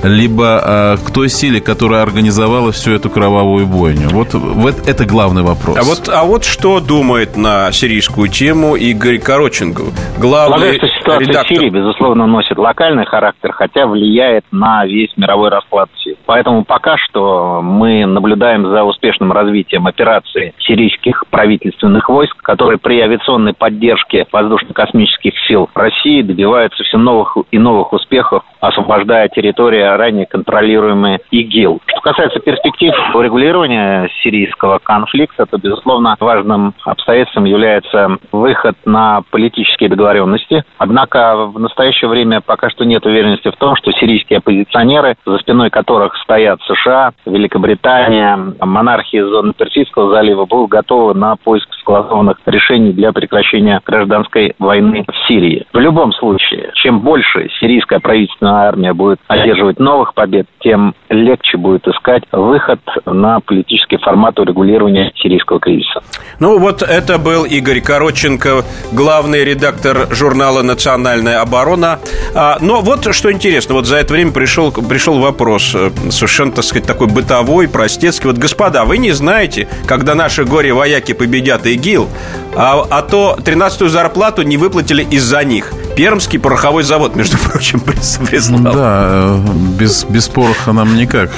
либо 0.03 0.97
э, 1.01 1.05
к 1.05 1.11
той 1.11 1.29
силе, 1.29 1.61
которая 1.61 2.01
организовала 2.01 2.71
всю 2.71 2.91
эту 2.91 3.09
кровавую 3.09 3.67
бойню. 3.67 4.09
Вот, 4.09 4.33
вот 4.33 4.87
это 4.87 5.05
главный 5.05 5.43
вопрос. 5.43 5.77
А 5.79 5.83
вот, 5.83 6.09
а 6.09 6.23
вот 6.23 6.43
что 6.43 6.79
думает 6.79 7.37
на 7.37 7.71
сирийскую 7.71 8.29
тему 8.29 8.75
Игорь 8.75 9.19
Короченко, 9.19 9.83
главный 10.17 10.55
Полагаю, 10.55 10.75
что 10.77 10.94
ситуация 11.05 11.27
редактор... 11.27 11.55
в 11.55 11.59
Сирии, 11.59 11.69
безусловно, 11.69 12.25
носит 12.25 12.57
локальный 12.57 13.05
характер, 13.05 13.51
хотя 13.51 13.87
влияет 13.87 14.45
на 14.51 14.85
весь 14.85 15.15
мировой 15.17 15.49
расклад. 15.49 15.89
Поэтому 16.25 16.63
пока 16.63 16.97
что 16.97 17.61
мы 17.61 18.05
наблюдаем 18.05 18.67
за 18.67 18.83
успешным 18.83 19.31
развитием 19.31 19.87
операции 19.87 20.53
сирийских 20.59 21.23
правительственных 21.29 22.09
войск, 22.09 22.35
которые 22.41 22.79
при 22.79 22.99
авиационной 22.99 23.53
поддержке 23.53 24.25
воздушно-космических 24.31 25.33
сил 25.47 25.69
России 25.73 26.21
добиваются 26.21 26.83
все 26.83 26.97
новых 26.97 27.37
и 27.51 27.57
новых 27.57 27.93
успехов, 27.93 28.43
освобождая 28.59 29.29
территории, 29.29 29.81
ранее 29.81 30.25
контролируемые 30.25 31.19
ИГИЛ. 31.31 31.81
Что 31.85 32.01
касается 32.01 32.39
перспектив 32.39 32.93
урегулирования 33.13 34.09
сирийского 34.23 34.79
конфликта, 34.79 35.45
то, 35.45 35.57
безусловно, 35.57 36.15
важным 36.19 36.73
обстоятельством 36.83 37.45
является 37.45 38.17
выход 38.31 38.75
на 38.85 39.21
политические 39.31 39.89
договоренности. 39.89 40.63
Однако 40.95 41.47
в 41.47 41.59
настоящее 41.59 42.09
время 42.09 42.39
пока 42.39 42.69
что 42.69 42.85
нет 42.85 43.05
уверенности 43.05 43.51
в 43.51 43.57
том, 43.57 43.75
что 43.75 43.91
сирийские 43.91 44.37
оппозиционеры, 44.37 45.17
за 45.25 45.37
спиной 45.39 45.69
которых 45.69 46.15
стоят 46.23 46.61
США, 46.61 47.11
Великобритания, 47.25 48.39
монархии 48.61 49.19
зоны 49.19 49.51
Персидского 49.51 50.15
залива, 50.15 50.45
будут 50.45 50.69
готовы 50.69 51.13
на 51.13 51.35
поиск 51.35 51.67
согласованных 51.79 52.37
решений 52.45 52.93
для 52.93 53.11
прекращения 53.11 53.81
гражданской 53.85 54.55
войны 54.57 55.05
в 55.05 55.27
Сирии. 55.27 55.65
В 55.73 55.79
любом 55.79 56.13
случае, 56.13 56.71
чем 56.75 57.01
больше 57.01 57.49
сирийская 57.59 57.99
правительственная 57.99 58.69
армия 58.69 58.93
будет 58.93 59.19
одерживать 59.27 59.79
новых 59.79 60.13
побед, 60.13 60.47
тем 60.61 60.95
легче 61.09 61.57
будет 61.57 61.85
искать 61.89 62.23
выход 62.31 62.79
на 63.05 63.41
политический 63.41 63.97
формат 63.97 64.39
урегулирования 64.39 65.11
сирийского 65.15 65.59
кризиса. 65.59 66.01
Ну 66.39 66.57
вот 66.57 66.81
это 66.83 67.17
был 67.17 67.43
Игорь 67.43 67.81
Короченко, 67.81 68.63
главный 68.93 69.43
редактор 69.43 70.07
журнала 70.11 70.61
«Национальная 70.85 71.41
оборона». 71.41 71.99
А, 72.35 72.57
но 72.61 72.81
вот 72.81 73.13
что 73.15 73.31
интересно, 73.31 73.73
вот 73.73 73.87
за 73.87 73.95
это 73.97 74.13
время 74.13 74.31
пришел, 74.31 74.71
пришел 74.71 75.19
вопрос, 75.19 75.71
э, 75.73 75.89
совершенно, 76.11 76.51
так 76.51 76.63
сказать, 76.63 76.85
такой 76.85 77.07
бытовой, 77.07 77.67
простецкий. 77.67 78.27
Вот, 78.27 78.37
господа, 78.37 78.85
вы 78.85 78.99
не 78.99 79.11
знаете, 79.11 79.67
когда 79.87 80.13
наши 80.13 80.43
горе-вояки 80.43 81.13
победят 81.13 81.65
ИГИЛ, 81.65 82.07
а, 82.55 82.85
а 82.89 83.01
то 83.01 83.37
13-ю 83.43 83.89
зарплату 83.89 84.43
не 84.43 84.57
выплатили 84.57 85.03
из-за 85.03 85.43
них. 85.43 85.71
Пермский 85.95 86.39
пороховой 86.39 86.83
завод, 86.83 87.15
между 87.15 87.37
прочим, 87.51 87.79
прислал. 87.79 88.59
Да, 88.59 89.07
э, 89.09 89.39
без, 89.79 90.03
без 90.03 90.27
пороха 90.27 90.71
нам 90.71 90.95
никак. 90.95 91.31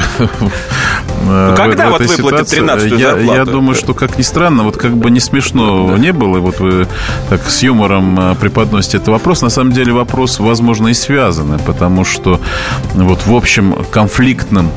Ну, 1.25 1.55
когда 1.55 1.89
вот 1.89 2.01
выплатят 2.01 2.49
13 2.49 2.91
я, 2.91 3.11
зарплату? 3.11 3.39
Я 3.39 3.45
думаю, 3.45 3.75
что, 3.75 3.93
как 3.93 4.17
ни 4.17 4.21
странно, 4.21 4.63
вот 4.63 4.77
как 4.77 4.95
бы 4.95 5.09
не 5.11 5.19
смешно 5.19 5.89
да. 5.89 5.97
не 5.97 6.13
было, 6.13 6.39
вот 6.39 6.59
вы 6.59 6.87
так 7.29 7.49
с 7.49 7.63
юмором 7.63 8.31
э, 8.31 8.35
преподносите 8.35 8.97
этот 8.97 9.09
вопрос, 9.09 9.36
на 9.41 9.49
самом 9.49 9.71
деле 9.73 9.93
вопрос, 9.93 10.39
возможно, 10.39 10.89
и 10.89 10.93
связанный, 10.93 11.59
потому 11.59 12.03
что 12.03 12.39
вот 12.93 13.25
в 13.25 13.35
общем 13.35 13.75
конфликтном 13.91 14.71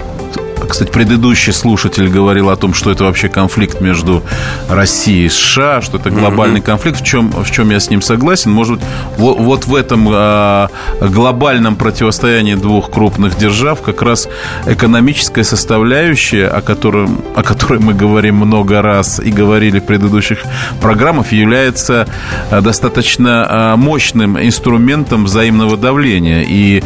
кстати, 0.71 0.90
предыдущий 0.90 1.53
слушатель 1.53 2.09
говорил 2.09 2.49
о 2.49 2.57
том, 2.57 2.75
что 2.75 2.90
это 2.90 3.05
вообще 3.05 3.29
конфликт 3.29 3.81
между 3.81 4.23
Россией 4.69 5.27
и 5.27 5.29
США, 5.29 5.83
что 5.83 5.99
это 5.99 6.11
глобальный 6.11 6.61
mm-hmm. 6.61 6.64
конфликт, 6.64 7.01
в 7.01 7.05
чем, 7.05 7.31
в 7.31 7.51
чем 7.51 7.71
я 7.71 7.81
с 7.81 7.90
ним 7.90 8.01
согласен. 8.01 8.53
Может 8.53 8.79
быть, 8.79 8.85
вот, 9.16 9.38
вот 9.38 9.66
в 9.66 9.75
этом 9.75 10.09
э, 10.11 10.69
глобальном 11.01 11.77
противостоянии 11.77 12.55
двух 12.55 12.90
крупных 12.90 13.37
держав 13.37 13.83
как 13.83 14.03
раз 14.03 14.29
экономическая 14.66 15.45
составляющая, 15.45 16.47
о, 16.47 16.61
котором, 16.61 17.21
о 17.35 17.43
которой 17.43 17.81
мы 17.81 17.93
говорим 17.93 18.37
много 18.37 18.81
раз 18.81 19.19
и 19.19 19.31
говорили 19.31 19.81
в 19.81 19.85
предыдущих 19.85 20.45
программах, 20.81 21.33
является 21.33 22.07
э, 22.51 22.61
достаточно 22.61 23.75
э, 23.75 23.77
мощным 23.77 24.38
инструментом 24.38 25.25
взаимного 25.25 25.77
давления. 25.77 26.45
И 26.47 26.83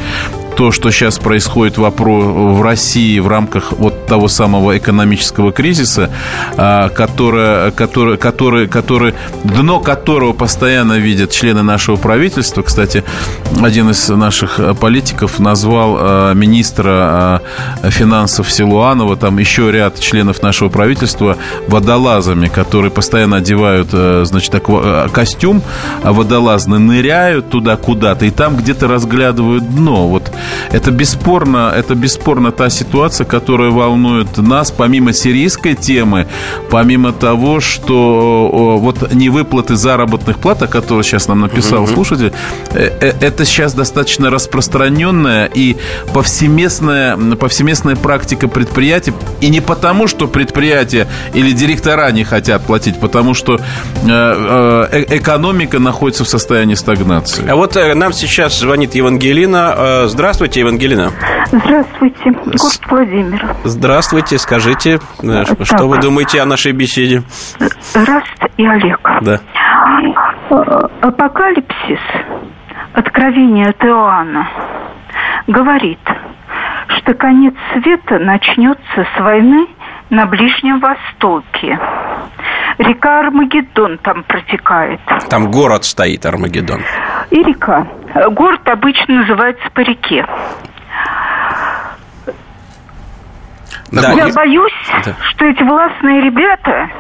то, 0.56 0.70
что 0.70 0.90
сейчас 0.90 1.18
происходит 1.18 1.78
в 1.78 2.62
России 2.62 3.18
в 3.18 3.28
рамках 3.28 3.72
вот 3.72 3.93
того 4.06 4.28
самого 4.28 4.76
экономического 4.76 5.52
кризиса, 5.52 6.10
а, 6.56 6.88
которое, 6.88 7.70
которое, 7.70 8.16
который, 8.16 8.68
который, 8.68 9.14
дно 9.44 9.80
которого 9.80 10.32
постоянно 10.32 10.94
видят 10.94 11.30
члены 11.30 11.62
нашего 11.62 11.96
правительства. 11.96 12.62
Кстати, 12.62 13.04
один 13.62 13.90
из 13.90 14.08
наших 14.08 14.60
политиков 14.80 15.38
назвал 15.38 15.96
а, 15.98 16.34
министра 16.34 16.90
а, 16.90 17.40
финансов 17.90 18.50
Силуанова, 18.50 19.16
там 19.16 19.38
еще 19.38 19.70
ряд 19.70 19.98
членов 19.98 20.42
нашего 20.42 20.68
правительства 20.68 21.36
водолазами, 21.68 22.48
которые 22.48 22.90
постоянно 22.90 23.36
одевают, 23.36 23.88
значит, 23.90 24.54
костюм 25.12 25.62
водолазный, 26.02 26.78
ныряют 26.78 27.50
туда 27.50 27.76
куда-то 27.76 28.26
и 28.26 28.30
там 28.30 28.56
где-то 28.56 28.88
разглядывают 28.88 29.74
дно. 29.74 30.08
Вот 30.08 30.30
это 30.70 30.90
бесспорно, 30.90 31.72
это 31.74 31.94
бесспорно 31.94 32.52
та 32.52 32.70
ситуация, 32.70 33.24
которая 33.24 33.70
волнует 33.70 33.94
нас, 34.36 34.70
помимо 34.70 35.12
сирийской 35.12 35.74
темы, 35.74 36.26
помимо 36.70 37.12
того, 37.12 37.60
что 37.60 38.78
вот 38.78 39.12
невыплаты 39.12 39.76
заработных 39.76 40.38
плат, 40.38 40.62
о 40.62 40.66
которой 40.66 41.02
сейчас 41.02 41.28
нам 41.28 41.40
написал 41.40 41.84
uh-huh. 41.84 41.94
слушатель, 41.94 42.32
э, 42.72 42.90
э, 43.00 43.12
это 43.20 43.44
сейчас 43.44 43.74
достаточно 43.74 44.30
распространенная 44.30 45.46
и 45.46 45.76
повсеместная, 46.12 47.16
повсеместная 47.36 47.96
практика 47.96 48.48
предприятий. 48.48 49.12
И 49.40 49.48
не 49.48 49.60
потому, 49.60 50.06
что 50.06 50.26
предприятия 50.26 51.06
или 51.32 51.52
директора 51.52 52.10
не 52.12 52.24
хотят 52.24 52.64
платить, 52.64 52.98
потому 53.00 53.34
что 53.34 53.60
э, 54.02 55.04
экономика 55.10 55.78
находится 55.78 56.24
в 56.24 56.28
состоянии 56.28 56.74
стагнации. 56.74 57.48
А 57.48 57.56
вот 57.56 57.76
нам 57.94 58.12
сейчас 58.12 58.58
звонит 58.58 58.94
Евангелина. 58.94 60.06
Здравствуйте, 60.06 60.60
Евангелина. 60.60 61.12
Здравствуйте, 61.52 62.30
город 62.30 62.80
Владимир. 62.88 63.56
Здравствуйте, 63.64 63.83
скажите, 64.38 64.98
э, 65.22 65.44
так. 65.44 65.66
что 65.66 65.86
вы 65.86 65.98
думаете 65.98 66.40
о 66.40 66.46
нашей 66.46 66.72
беседе? 66.72 67.22
Раст 67.94 68.44
и 68.56 68.66
Олег. 68.66 69.00
Да. 69.22 69.40
Э, 70.50 70.54
апокалипсис, 71.00 72.00
откровение 72.94 73.66
от 73.66 73.84
Иоанна, 73.84 74.48
говорит, 75.46 76.00
что 76.98 77.14
конец 77.14 77.54
света 77.72 78.18
начнется 78.18 79.06
с 79.16 79.20
войны 79.20 79.66
на 80.10 80.26
Ближнем 80.26 80.80
Востоке. 80.80 81.78
Река 82.78 83.20
Армагеддон 83.20 83.98
там 83.98 84.24
протекает. 84.24 85.00
Там 85.28 85.50
город 85.50 85.84
стоит, 85.84 86.26
Армагеддон. 86.26 86.80
И 87.30 87.42
река. 87.42 87.86
Город 88.32 88.60
обычно 88.66 89.20
называется 89.20 89.68
по 89.72 89.80
реке. 89.80 90.26
Да. 93.90 94.12
Я 94.12 94.28
боюсь, 94.32 94.72
да. 95.04 95.14
что 95.30 95.44
эти 95.46 95.62
властные 95.62 96.22
ребята 96.22 96.90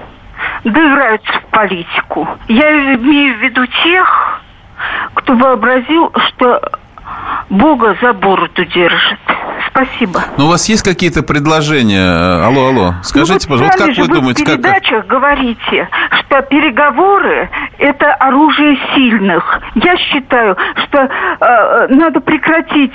доиграются 0.64 1.32
в 1.32 1.46
политику. 1.46 2.28
Я 2.48 2.94
имею 2.94 3.38
в 3.38 3.42
виду 3.42 3.66
тех, 3.66 4.40
кто 5.14 5.34
вообразил, 5.34 6.12
что 6.28 6.60
Бога 7.50 7.96
за 8.00 8.12
бороду 8.12 8.64
держит. 8.64 9.18
Спасибо. 9.68 10.22
Но 10.36 10.46
у 10.46 10.48
вас 10.48 10.68
есть 10.68 10.82
какие-то 10.82 11.22
предложения? 11.22 12.44
Алло, 12.44 12.68
алло. 12.68 12.94
Скажите, 13.02 13.48
ну, 13.48 13.56
вот 13.56 13.60
пожалуйста, 13.60 13.86
как 13.86 13.96
вы 13.98 14.14
думаете? 14.14 14.44
Вы 14.44 14.52
в 14.52 14.56
передачах 14.56 15.00
как... 15.00 15.06
говорите, 15.06 15.88
что 16.20 16.42
переговоры– 16.42 17.50
это 17.78 18.12
оружие 18.14 18.78
сильных. 18.94 19.60
Я 19.74 19.96
считаю, 19.96 20.56
что 20.86 20.98
э, 21.00 21.86
надо 21.88 22.20
прекратить 22.20 22.92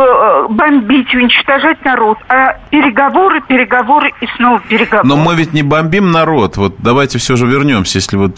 Э, 0.00 0.46
бомбить, 0.48 1.12
уничтожать 1.12 1.84
народ, 1.84 2.18
а 2.28 2.58
переговоры, 2.70 3.40
переговоры 3.40 4.12
и 4.20 4.28
снова 4.36 4.60
переговоры. 4.60 5.08
Но 5.08 5.16
мы 5.16 5.34
ведь 5.34 5.52
не 5.52 5.64
бомбим 5.64 6.12
народ. 6.12 6.56
Вот 6.56 6.76
давайте 6.78 7.18
все 7.18 7.34
же 7.34 7.46
вернемся, 7.46 7.98
если 7.98 8.16
вот 8.16 8.36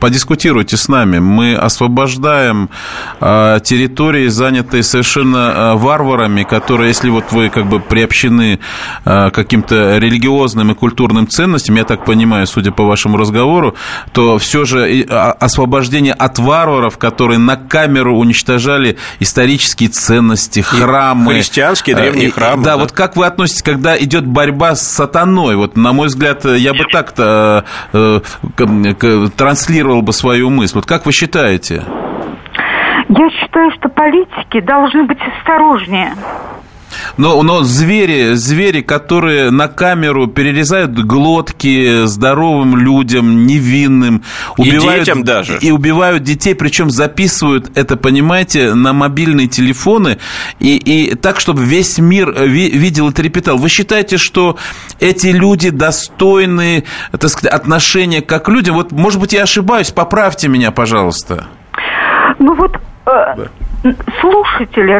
подискутируйте 0.00 0.78
с 0.78 0.88
нами. 0.88 1.18
Мы 1.18 1.54
освобождаем 1.54 2.70
э, 3.20 3.58
территории, 3.62 4.28
занятые 4.28 4.71
совершенно 4.80 5.36
э, 5.36 5.74
варварами, 5.74 6.42
которые, 6.42 6.88
если 6.88 7.10
вот 7.10 7.32
вы 7.32 7.50
как 7.50 7.66
бы 7.66 7.80
приобщены 7.80 8.58
э, 9.04 9.30
каким-то 9.30 9.98
религиозным 9.98 10.72
и 10.72 10.74
культурным 10.74 11.28
ценностям, 11.28 11.76
я 11.76 11.84
так 11.84 12.04
понимаю, 12.04 12.46
судя 12.46 12.72
по 12.72 12.84
вашему 12.84 13.16
разговору, 13.16 13.74
то 14.12 14.38
все 14.38 14.64
же 14.64 15.06
а, 15.10 15.32
освобождение 15.32 16.14
от 16.14 16.38
варваров, 16.38 16.98
которые 16.98 17.38
на 17.38 17.56
камеру 17.56 18.16
уничтожали 18.16 18.96
исторические 19.20 19.88
ценности, 19.88 20.60
храмы. 20.60 21.32
И 21.32 21.36
христианские 21.36 21.96
древние 21.96 22.30
храмы. 22.30 22.64
Да, 22.64 22.72
да, 22.72 22.76
вот 22.76 22.92
как 22.92 23.16
вы 23.16 23.26
относитесь, 23.26 23.62
когда 23.62 23.98
идет 23.98 24.26
борьба 24.26 24.74
с 24.74 24.86
сатаной? 24.86 25.56
Вот, 25.56 25.76
на 25.76 25.92
мой 25.92 26.08
взгляд, 26.08 26.44
я 26.44 26.72
бы 26.72 26.84
так-то 26.90 27.64
э, 27.92 28.20
транслировал 29.36 30.02
бы 30.02 30.12
свою 30.12 30.50
мысль. 30.50 30.74
Вот 30.76 30.86
как 30.86 31.06
вы 31.06 31.12
считаете? 31.12 31.84
Я 33.08 33.28
считаю, 33.62 33.70
что 33.72 33.88
политики 33.88 34.60
должны 34.60 35.04
быть 35.04 35.18
осторожнее. 35.38 36.14
Но, 37.16 37.42
но 37.42 37.62
звери, 37.62 38.34
звери, 38.34 38.82
которые 38.82 39.50
на 39.50 39.66
камеру 39.66 40.26
перерезают 40.26 40.92
глотки 40.92 42.04
здоровым 42.04 42.76
людям, 42.76 43.46
невинным, 43.46 44.22
убивают, 44.58 44.84
и 44.84 44.98
детям 44.98 45.24
даже. 45.24 45.58
И 45.58 45.70
убивают 45.70 46.22
детей, 46.22 46.54
причем 46.54 46.90
записывают 46.90 47.76
это, 47.76 47.96
понимаете, 47.96 48.74
на 48.74 48.92
мобильные 48.92 49.48
телефоны, 49.48 50.18
и, 50.60 50.76
и 50.76 51.14
так, 51.14 51.40
чтобы 51.40 51.64
весь 51.64 51.98
мир 51.98 52.30
видел 52.42 53.08
и 53.08 53.12
трепетал. 53.12 53.56
Вы 53.56 53.70
считаете, 53.70 54.18
что 54.18 54.58
эти 55.00 55.28
люди 55.28 55.70
достойны, 55.70 56.84
так 57.10 57.30
сказать, 57.30 57.52
отношения 57.54 58.20
как 58.20 58.48
люди? 58.48 58.68
Вот, 58.68 58.92
может 58.92 59.18
быть, 59.18 59.32
я 59.32 59.44
ошибаюсь, 59.44 59.90
поправьте 59.90 60.48
меня, 60.48 60.70
пожалуйста. 60.72 61.46
Ну 62.38 62.54
вот 62.54 62.81
Э, 63.12 63.46
слушатель 64.20 64.92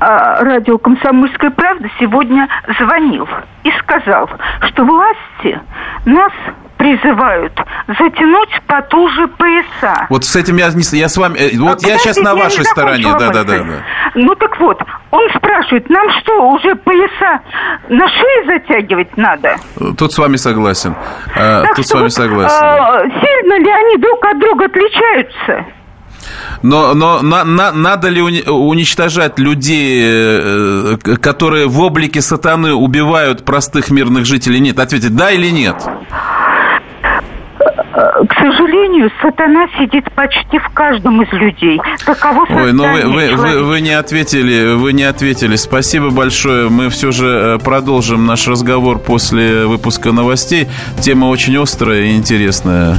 а, 0.00 0.42
радио 0.42 0.78
«Комсомольская 0.78 1.50
правда» 1.50 1.88
сегодня 2.00 2.48
звонил 2.78 3.28
и 3.62 3.70
сказал, 3.82 4.28
что 4.68 4.84
власти 4.84 5.60
нас 6.06 6.32
призывают 6.78 7.52
затянуть 7.86 8.62
потуже 8.66 9.28
пояса. 9.28 10.06
Вот 10.08 10.24
с 10.24 10.36
этим 10.36 10.56
я, 10.56 10.68
я 10.92 11.08
с 11.08 11.16
вами... 11.16 11.38
Э, 11.38 11.58
вот 11.58 11.84
а 11.84 11.88
я 11.88 11.98
сейчас 11.98 12.16
на 12.18 12.34
вашей 12.34 12.64
стороне. 12.64 13.04
Да, 13.18 13.30
да, 13.30 13.44
да, 13.44 13.58
да. 13.58 13.64
Ну 14.14 14.34
так 14.34 14.58
вот, 14.60 14.82
он 15.10 15.28
спрашивает, 15.36 15.88
нам 15.90 16.08
что, 16.20 16.50
уже 16.52 16.74
пояса 16.76 17.40
на 17.88 18.08
шее 18.08 18.46
затягивать 18.46 19.16
надо? 19.16 19.56
Тут 19.98 20.12
с 20.12 20.18
вами 20.18 20.36
согласен. 20.36 20.94
Так 21.34 21.74
Тут 21.74 21.86
с 21.86 21.92
вами 21.92 22.04
вот, 22.04 22.12
согласен. 22.12 23.10
Сильно 23.20 23.58
ли 23.58 23.70
они 23.70 23.96
друг 23.98 24.24
от 24.24 24.38
друга 24.38 24.64
отличаются? 24.66 25.66
Но, 26.62 26.94
но 26.94 27.22
на, 27.22 27.44
на, 27.44 27.72
надо 27.72 28.08
ли 28.08 28.20
уничтожать 28.20 29.38
людей, 29.38 30.02
э, 30.04 30.96
которые 31.20 31.66
в 31.66 31.80
облике 31.80 32.20
сатаны 32.20 32.74
убивают 32.74 33.44
простых 33.44 33.90
мирных 33.90 34.24
жителей? 34.24 34.60
Нет, 34.60 34.78
ответить 34.78 35.14
да 35.14 35.30
или 35.30 35.50
нет? 35.50 35.76
К 37.96 38.34
сожалению, 38.34 39.10
сатана 39.22 39.66
сидит 39.78 40.12
почти 40.14 40.58
в 40.58 40.68
каждом 40.74 41.22
из 41.22 41.32
людей. 41.32 41.80
Таково 42.04 42.44
Ой, 42.48 42.72
но 42.72 42.86
ну 42.86 42.92
вы, 42.92 43.06
вы, 43.06 43.36
вы, 43.36 43.62
вы 43.62 43.80
не 43.80 43.92
ответили, 43.92 44.74
вы 44.74 44.92
не 44.92 45.04
ответили. 45.04 45.56
Спасибо 45.56 46.10
большое. 46.10 46.68
Мы 46.68 46.90
все 46.90 47.10
же 47.10 47.26
э, 47.26 47.58
продолжим 47.58 48.26
наш 48.26 48.48
разговор 48.48 48.98
после 48.98 49.64
выпуска 49.64 50.12
новостей. 50.12 50.68
Тема 51.00 51.26
очень 51.26 51.56
острая 51.56 52.02
и 52.02 52.16
интересная. 52.16 52.98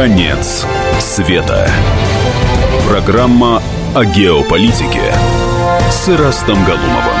Конец 0.00 0.64
света. 0.98 1.70
Программа 2.88 3.62
о 3.94 4.02
геополитике 4.02 5.12
с 5.90 6.08
Ирастом 6.08 6.56
Галумовым. 6.64 7.18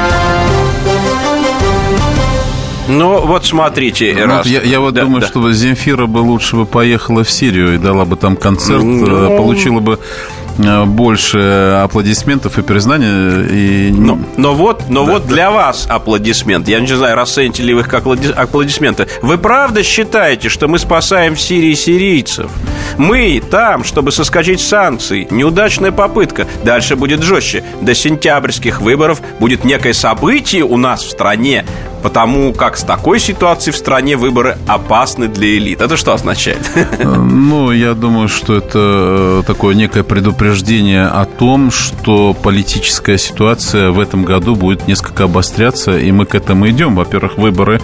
Ну, 2.88 3.26
вот 3.26 3.44
смотрите, 3.44 4.14
ну, 4.14 4.20
Эраст. 4.20 4.48
Я, 4.48 4.62
я 4.62 4.80
вот 4.80 4.94
да, 4.94 5.02
думаю, 5.02 5.20
да. 5.20 5.26
что 5.26 5.52
Земфира 5.52 6.06
бы 6.06 6.20
лучше 6.20 6.56
бы 6.56 6.64
поехала 6.64 7.22
в 7.22 7.30
Сирию 7.30 7.74
и 7.74 7.76
дала 7.78 8.06
бы 8.06 8.16
там 8.16 8.34
концерт, 8.34 8.82
ну... 8.82 9.36
получила 9.36 9.80
бы 9.80 9.98
Э, 9.98 10.39
больше 10.86 11.80
аплодисментов 11.82 12.58
и 12.58 12.62
признания. 12.62 13.46
И... 13.50 13.92
Но, 13.92 14.18
но 14.36 14.54
вот, 14.54 14.84
но 14.88 15.04
да, 15.04 15.12
вот 15.12 15.22
да. 15.26 15.28
для 15.34 15.50
вас 15.50 15.86
аплодисмент. 15.88 16.68
Я 16.68 16.80
не 16.80 16.86
знаю, 16.86 17.16
расцените 17.16 17.62
ли 17.62 17.74
вы 17.74 17.80
их 17.80 17.88
как 17.88 18.04
аплодисменты. 18.06 19.06
Вы 19.22 19.38
правда 19.38 19.82
считаете, 19.82 20.48
что 20.48 20.68
мы 20.68 20.78
спасаем 20.78 21.34
в 21.34 21.40
Сирии 21.40 21.74
сирийцев? 21.74 22.50
Мы 22.98 23.42
там, 23.50 23.84
чтобы 23.84 24.12
соскочить 24.12 24.60
с 24.60 24.68
санкций. 24.68 25.26
Неудачная 25.30 25.92
попытка. 25.92 26.46
Дальше 26.64 26.96
будет 26.96 27.22
жестче. 27.22 27.64
До 27.80 27.94
сентябрьских 27.94 28.80
выборов 28.80 29.20
будет 29.38 29.64
некое 29.64 29.92
событие 29.92 30.64
у 30.64 30.76
нас 30.76 31.02
в 31.02 31.10
стране, 31.10 31.64
потому 32.02 32.52
как 32.52 32.76
с 32.76 32.82
такой 32.82 33.20
ситуацией 33.20 33.72
в 33.72 33.76
стране 33.76 34.16
выборы 34.16 34.56
опасны 34.66 35.28
для 35.28 35.56
элит. 35.56 35.80
Это 35.80 35.96
что 35.96 36.12
означает? 36.12 36.70
Ну, 37.02 37.72
я 37.72 37.94
думаю, 37.94 38.28
что 38.28 38.56
это 38.56 38.78
э, 38.78 39.42
такое 39.46 39.74
некое 39.74 40.02
предупреждение 40.02 41.06
о 41.06 41.24
том, 41.24 41.70
что 41.70 42.34
политическая 42.34 43.18
ситуация 43.18 43.90
в 43.90 44.00
этом 44.00 44.24
году 44.24 44.54
будет 44.54 44.86
несколько 44.88 45.24
обостряться, 45.24 45.98
и 45.98 46.10
мы 46.12 46.26
к 46.26 46.34
этому 46.34 46.68
идем. 46.68 46.96
Во-первых, 46.96 47.36
выборы 47.36 47.80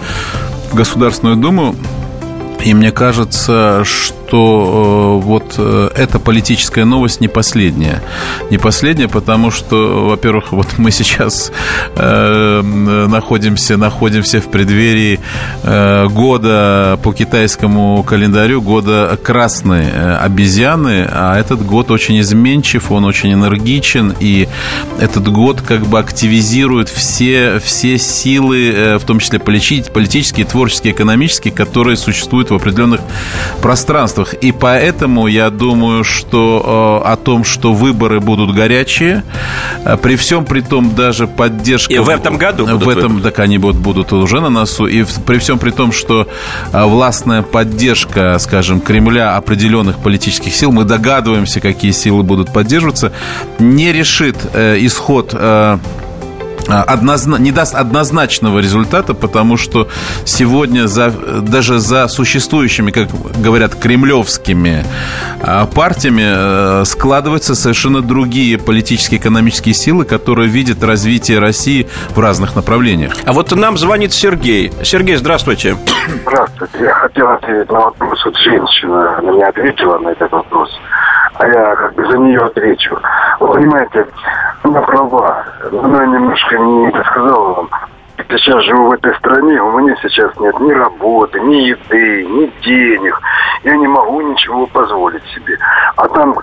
в 0.71 0.75
Государственную 0.75 1.37
Думу 1.37 1.75
и 2.63 2.73
мне 2.73 2.91
кажется, 2.91 3.83
что 3.85 5.19
э, 5.21 5.25
вот 5.25 5.55
э, 5.57 5.89
эта 5.95 6.19
политическая 6.19 6.85
новость 6.85 7.21
не 7.21 7.27
последняя. 7.27 8.01
Не 8.49 8.57
последняя, 8.57 9.07
потому 9.07 9.51
что, 9.51 10.07
во-первых, 10.09 10.51
вот 10.51 10.67
мы 10.77 10.91
сейчас 10.91 11.51
э, 11.95 12.61
находимся, 12.61 13.77
находимся 13.77 14.41
в 14.41 14.49
преддверии 14.49 15.19
э, 15.63 16.07
года 16.07 16.99
по 17.03 17.13
китайскому 17.13 18.03
календарю, 18.03 18.61
года 18.61 19.17
красной 19.21 19.85
э, 19.85 20.15
обезьяны, 20.17 21.07
а 21.09 21.39
этот 21.39 21.65
год 21.65 21.91
очень 21.91 22.19
изменчив, 22.19 22.91
он 22.91 23.05
очень 23.05 23.33
энергичен, 23.33 24.13
и 24.19 24.47
этот 24.99 25.29
год 25.29 25.61
как 25.61 25.85
бы 25.85 25.99
активизирует 25.99 26.89
все, 26.89 27.59
все 27.59 27.97
силы, 27.97 28.97
в 28.99 29.05
том 29.05 29.19
числе 29.19 29.39
политические, 29.39 30.45
творческие, 30.45 30.93
экономические, 30.93 31.53
которые 31.53 31.97
существуют 31.97 32.46
в 32.49 32.55
определенных 32.55 33.01
пространствах. 33.61 34.33
И 34.35 34.51
поэтому 34.51 35.27
я 35.27 35.49
думаю, 35.49 36.03
что 36.03 37.01
э, 37.03 37.09
о 37.09 37.15
том, 37.15 37.43
что 37.43 37.73
выборы 37.73 38.19
будут 38.19 38.53
горячие, 38.55 39.23
э, 39.83 39.97
при 39.97 40.15
всем 40.15 40.45
при 40.45 40.61
том 40.61 40.95
даже 40.95 41.27
поддержка... 41.27 41.93
И 41.93 41.99
в 41.99 42.09
этом 42.09 42.37
году 42.37 42.65
В 42.65 42.89
этом, 42.89 43.15
выборы. 43.15 43.21
так 43.21 43.39
они 43.39 43.57
будут, 43.57 43.77
будут 43.81 44.13
уже 44.13 44.39
на 44.41 44.49
носу. 44.49 44.87
И 44.87 45.05
при 45.25 45.37
всем 45.39 45.59
при 45.59 45.71
том, 45.71 45.91
что 45.91 46.27
э, 46.71 46.83
властная 46.85 47.41
поддержка, 47.41 48.37
скажем, 48.39 48.79
Кремля 48.79 49.35
определенных 49.35 49.97
политических 49.99 50.53
сил, 50.55 50.71
мы 50.71 50.83
догадываемся, 50.83 51.59
какие 51.59 51.91
силы 51.91 52.23
будут 52.23 52.53
поддерживаться, 52.53 53.11
не 53.59 53.91
решит 53.91 54.37
исход 54.55 55.35
однозна... 56.67 57.37
не 57.37 57.51
даст 57.51 57.75
однозначного 57.75 58.59
результата, 58.59 59.13
потому 59.13 59.57
что 59.57 59.87
сегодня 60.25 60.87
за... 60.87 61.11
даже 61.11 61.79
за 61.79 62.07
существующими, 62.07 62.91
как 62.91 63.09
говорят, 63.41 63.75
кремлевскими 63.75 64.83
а, 65.41 65.65
партиями 65.65 66.81
э, 66.81 66.85
складываются 66.85 67.55
совершенно 67.55 68.01
другие 68.01 68.57
политические 68.57 69.19
экономические 69.19 69.73
силы, 69.73 70.05
которые 70.05 70.47
видят 70.47 70.83
развитие 70.83 71.39
России 71.39 71.87
в 72.09 72.19
разных 72.19 72.55
направлениях. 72.55 73.13
А 73.25 73.33
вот 73.33 73.55
нам 73.55 73.77
звонит 73.77 74.13
Сергей. 74.13 74.71
Сергей, 74.83 75.15
здравствуйте. 75.17 75.77
Здравствуйте. 76.25 76.77
Я 76.79 76.93
хотел 76.93 77.29
ответить 77.29 77.71
на 77.71 77.79
вопрос. 77.79 78.25
Вот 78.25 78.35
женщина 78.37 79.21
на 79.21 79.31
меня 79.31 79.49
ответила 79.49 79.97
на 79.99 80.09
этот 80.09 80.31
вопрос 80.31 80.69
а 81.39 81.47
я 81.47 81.75
как 81.75 81.93
бы 81.95 82.05
за 82.05 82.17
нее 82.17 82.39
отвечу. 82.39 82.97
Вы 83.39 83.53
понимаете, 83.53 84.07
она 84.63 84.81
права. 84.81 85.45
Она 85.71 86.05
немножко 86.05 86.57
не 86.57 87.03
сказала 87.03 87.53
вам. 87.53 87.69
Сейчас 88.29 88.63
живу 88.63 88.89
в 88.89 88.93
этой 88.93 89.15
стране, 89.15 89.61
у 89.61 89.79
меня 89.79 89.95
сейчас 90.01 90.35
нет 90.39 90.59
ни 90.59 90.71
работы, 90.71 91.39
ни 91.39 91.67
еды, 91.67 92.25
ни 92.25 92.51
денег. 92.63 93.21
Я 93.63 93.77
не 93.77 93.87
могу 93.87 94.21
ничего 94.21 94.65
позволить 94.67 95.23
себе. 95.35 95.57
А 95.95 96.07
там 96.09 96.35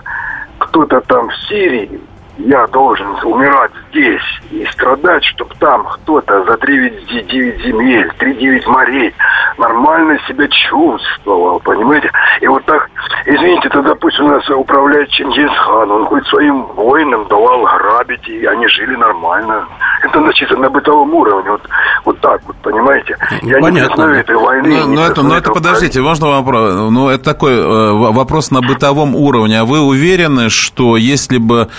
кто-то 0.57 1.01
там 1.01 1.27
в 1.27 1.35
Сирии, 1.47 1.99
я 2.37 2.67
должен 2.67 3.07
умирать 3.23 3.71
здесь 3.89 4.21
и 4.51 4.65
страдать, 4.71 5.23
чтобы 5.23 5.55
там 5.59 5.85
кто-то 5.85 6.43
за 6.45 6.53
3-9 6.53 7.63
земель, 7.63 8.11
3-9 8.19 8.67
морей 8.69 9.13
нормально 9.57 10.17
себя 10.27 10.47
чувствовал, 10.47 11.59
понимаете? 11.61 12.11
И 12.41 12.47
вот 12.47 12.63
так, 12.65 12.89
извините, 13.25 13.69
тогда 13.69 13.95
пусть 13.95 14.19
у 14.19 14.27
нас 14.27 14.47
управляет 14.49 15.09
Чингисхан, 15.09 15.89
он 15.89 16.05
хоть 16.05 16.27
своим 16.27 16.63
воинам 16.63 17.25
давал 17.29 17.63
грабить, 17.63 18.27
и 18.27 18.45
они 18.45 18.67
жили 18.67 18.95
нормально. 18.95 19.65
Это 20.03 20.19
значит 20.19 20.51
на 20.57 20.69
бытовом 20.69 21.13
уровне, 21.13 21.51
вот, 21.51 21.61
вот 22.03 22.19
так 22.19 22.41
вот, 22.45 22.55
понимаете? 22.57 23.17
Я 23.43 23.59
Понятно. 23.59 24.13
не 24.13 24.19
этой 24.19 24.35
войны. 24.35 24.81
Ну, 24.85 24.95
но 24.95 25.05
это, 25.05 25.23
но 25.23 25.37
это 25.37 25.51
подождите, 25.51 26.01
можно 26.01 26.27
вопрос? 26.27 26.73
Ну, 26.91 27.09
это 27.09 27.23
такой 27.23 27.53
э, 27.53 27.91
вопрос 28.11 28.51
на 28.51 28.61
бытовом 28.61 29.15
уровне. 29.15 29.61
А 29.61 29.65
вы 29.65 29.79
уверены, 29.79 30.49
что 30.49 30.97
если 30.97 31.37
бы 31.37 31.69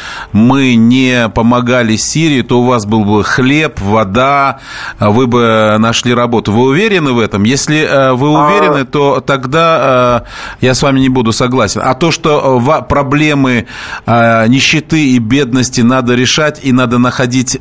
мы 0.47 0.75
не 0.77 1.29
помогали 1.29 1.97
Сирии, 1.97 2.43
то 2.43 2.61
у 2.61 2.65
вас 2.65 2.87
был 2.87 3.05
бы 3.05 3.25
хлеб, 3.25 3.81
вода, 3.81 4.61
вы 5.01 5.27
бы 5.27 5.77
нашли 5.79 6.14
работу? 6.14 6.53
Вы 6.53 6.68
уверены 6.68 7.12
в 7.12 7.18
этом? 7.18 7.45
Если 7.45 7.83
э, 7.83 8.12
вы 8.12 8.29
а 8.29 8.47
уверены, 8.47 8.85
то 8.85 9.20
тогда 9.20 10.25
э, 10.61 10.64
я 10.66 10.75
с 10.75 10.83
вами 10.83 11.01
не 11.01 11.09
буду 11.09 11.33
согласен. 11.33 11.81
А 11.85 11.95
то, 11.95 12.11
что 12.11 12.61
проблемы 12.89 13.66
нищеты 14.07 15.11
и 15.11 15.18
бедности 15.18 15.81
надо 15.81 16.14
решать 16.14 16.61
и 16.64 16.73
надо 16.73 16.99
находить 16.99 17.59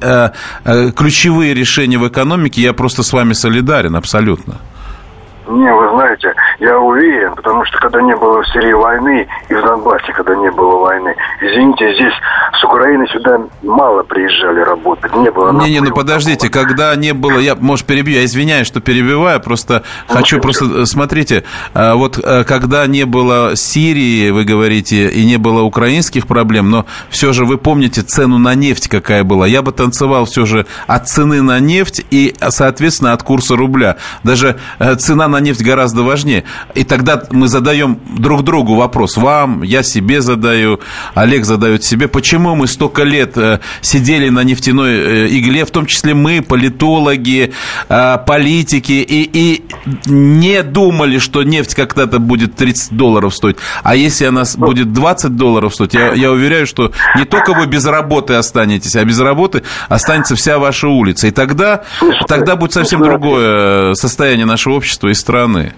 ключевые 0.64 1.54
решения 1.54 1.98
в 1.98 2.08
экономике, 2.08 2.62
я 2.62 2.74
просто 2.74 3.04
с 3.04 3.14
вами 3.14 3.34
солидарен 3.34 3.96
абсолютно. 3.96 4.56
Не, 5.48 5.72
вы 5.74 5.90
знаете, 5.90 6.34
я 6.60 6.80
уверен, 6.80 7.36
потому 7.36 7.66
что 7.66 7.78
когда 7.80 8.02
не 8.02 8.16
было 8.16 8.42
в 8.42 8.48
Сирии 8.48 8.74
войны 8.74 9.28
и 9.50 9.54
в 9.54 9.62
Донбассе, 9.62 10.14
когда 10.14 10.36
не 10.36 10.50
было 10.52 10.80
войны, 10.80 11.16
извините, 11.42 11.94
здесь 11.96 12.14
с 12.60 12.64
Украины 12.64 13.06
сюда 13.08 13.40
мало 13.62 14.04
приезжали 14.04 14.62
работать, 14.62 15.14
не 15.16 15.30
было... 15.32 15.52
Не-не, 15.52 15.82
ну 15.82 15.94
подождите, 15.94 16.50
когда 16.50 16.96
не 16.96 17.14
было, 17.14 17.40
я, 17.40 17.56
может, 17.56 17.86
перебью, 17.86 18.16
я 18.16 18.26
извиняюсь, 18.26 18.68
что 18.68 18.80
перебиваю, 18.80 19.40
просто 19.42 19.84
ну, 20.08 20.16
хочу, 20.16 20.40
просто, 20.40 20.66
э, 20.66 20.86
смотрите, 20.86 21.44
э, 21.74 21.94
вот 21.94 22.18
э, 22.18 22.44
когда 22.46 22.88
не 22.88 23.06
было 23.06 23.56
Сирии, 23.56 24.30
вы 24.30 24.46
говорите, 24.46 25.10
и 25.10 25.26
не 25.26 25.38
было 25.38 25.62
украинских 25.62 26.28
проблем, 26.28 26.70
но 26.70 26.86
все 27.10 27.34
же 27.34 27.46
вы 27.46 27.58
помните 27.58 28.02
цену 28.02 28.38
на 28.38 28.56
нефть 28.56 28.88
какая 28.88 29.24
была, 29.24 29.46
я 29.48 29.62
бы 29.62 29.72
танцевал 29.72 30.26
все 30.26 30.46
же 30.46 30.66
от 30.88 31.10
цены 31.10 31.42
на 31.42 31.60
нефть 31.60 32.06
и, 32.12 32.34
соответственно, 32.50 33.14
от 33.14 33.24
курса 33.24 33.56
рубля. 33.56 33.98
Даже 34.24 34.58
цена 34.98 35.28
на 35.28 35.40
нефть 35.40 35.64
гораздо 35.64 36.04
важнее. 36.04 36.45
И 36.74 36.84
тогда 36.84 37.24
мы 37.32 37.48
задаем 37.48 38.00
друг 38.18 38.44
другу 38.44 38.76
вопрос. 38.76 39.18
Вам, 39.18 39.64
я 39.64 39.84
себе 39.84 40.22
задаю, 40.22 40.80
Олег 41.14 41.46
задает 41.46 41.84
себе. 41.84 42.08
Почему 42.08 42.56
мы 42.56 42.68
столько 42.68 43.04
лет 43.04 43.38
э, 43.38 43.60
сидели 43.82 44.30
на 44.30 44.44
нефтяной 44.44 44.94
э, 44.94 45.28
игле, 45.30 45.66
в 45.66 45.72
том 45.72 45.86
числе 45.86 46.14
мы, 46.14 46.42
политологи, 46.42 47.54
э, 47.90 48.18
политики, 48.26 48.94
и, 48.94 49.30
и 49.34 49.64
не 50.06 50.64
думали, 50.64 51.20
что 51.20 51.44
нефть 51.44 51.76
когда-то 51.76 52.20
будет 52.20 52.56
30 52.56 52.94
долларов 52.96 53.34
стоить. 53.36 53.58
А 53.84 53.96
если 53.96 54.26
она 54.26 54.44
будет 54.58 54.94
20 54.94 55.36
долларов 55.36 55.74
стоить, 55.74 55.94
я, 55.94 56.14
я 56.14 56.32
уверяю, 56.32 56.68
что 56.68 56.92
не 57.16 57.26
только 57.26 57.54
вы 57.54 57.66
без 57.68 57.86
работы 57.86 58.34
останетесь, 58.34 58.96
а 58.96 59.04
без 59.04 59.20
работы 59.20 59.64
останется 59.90 60.36
вся 60.36 60.60
ваша 60.60 60.88
улица. 60.88 61.28
И 61.28 61.32
тогда, 61.32 61.84
тогда 62.28 62.56
будет 62.56 62.74
совсем 62.74 63.02
другое 63.02 63.94
состояние 63.94 64.46
нашего 64.46 64.76
общества 64.76 65.10
и 65.10 65.14
страны. 65.14 65.74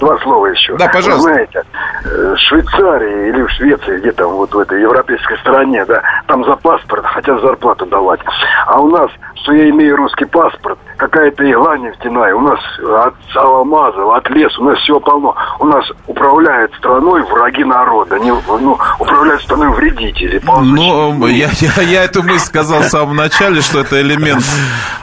Два 0.00 0.18
слова 0.18 0.46
еще. 0.46 0.76
Да, 0.76 0.88
пожалуйста. 0.88 1.28
Вы 1.28 1.34
знаете, 1.34 1.62
э, 2.04 2.34
в 2.34 2.38
Швейцарии 2.38 3.28
или 3.28 3.42
в 3.42 3.50
Швеции, 3.50 3.98
где 3.98 4.12
там 4.12 4.30
вот 4.32 4.52
в 4.54 4.58
этой 4.58 4.80
европейской 4.80 5.36
стране, 5.38 5.84
да, 5.84 6.02
там 6.26 6.44
за 6.44 6.56
паспорт 6.56 7.04
хотят 7.06 7.40
зарплату 7.40 7.86
давать. 7.86 8.20
А 8.66 8.80
у 8.80 8.88
нас, 8.88 9.10
что 9.46 9.52
я 9.52 9.70
имею 9.70 9.96
русский 9.96 10.24
паспорт, 10.24 10.76
какая-то 10.96 11.48
игла 11.48 11.78
нефтяная, 11.78 12.34
у 12.34 12.40
нас 12.40 12.58
от 13.04 13.14
алмазов, 13.36 14.12
от 14.12 14.28
леса, 14.30 14.60
у 14.60 14.64
нас 14.64 14.78
всего 14.80 14.98
полно. 14.98 15.36
У 15.60 15.66
нас 15.66 15.84
управляют 16.08 16.74
страной 16.74 17.22
враги 17.22 17.62
народа, 17.62 18.18
не, 18.18 18.32
ну, 18.32 18.76
управляют 18.98 19.42
страной 19.42 19.70
вредители. 19.70 20.42
Ну, 20.44 21.26
я, 21.28 21.50
я, 21.60 21.82
я 21.82 22.04
эту 22.04 22.24
мысль 22.24 22.46
сказал 22.46 22.80
в 22.80 22.88
самом 22.88 23.14
начале, 23.14 23.60
что 23.60 23.80
это 23.80 24.00
элемент 24.00 24.44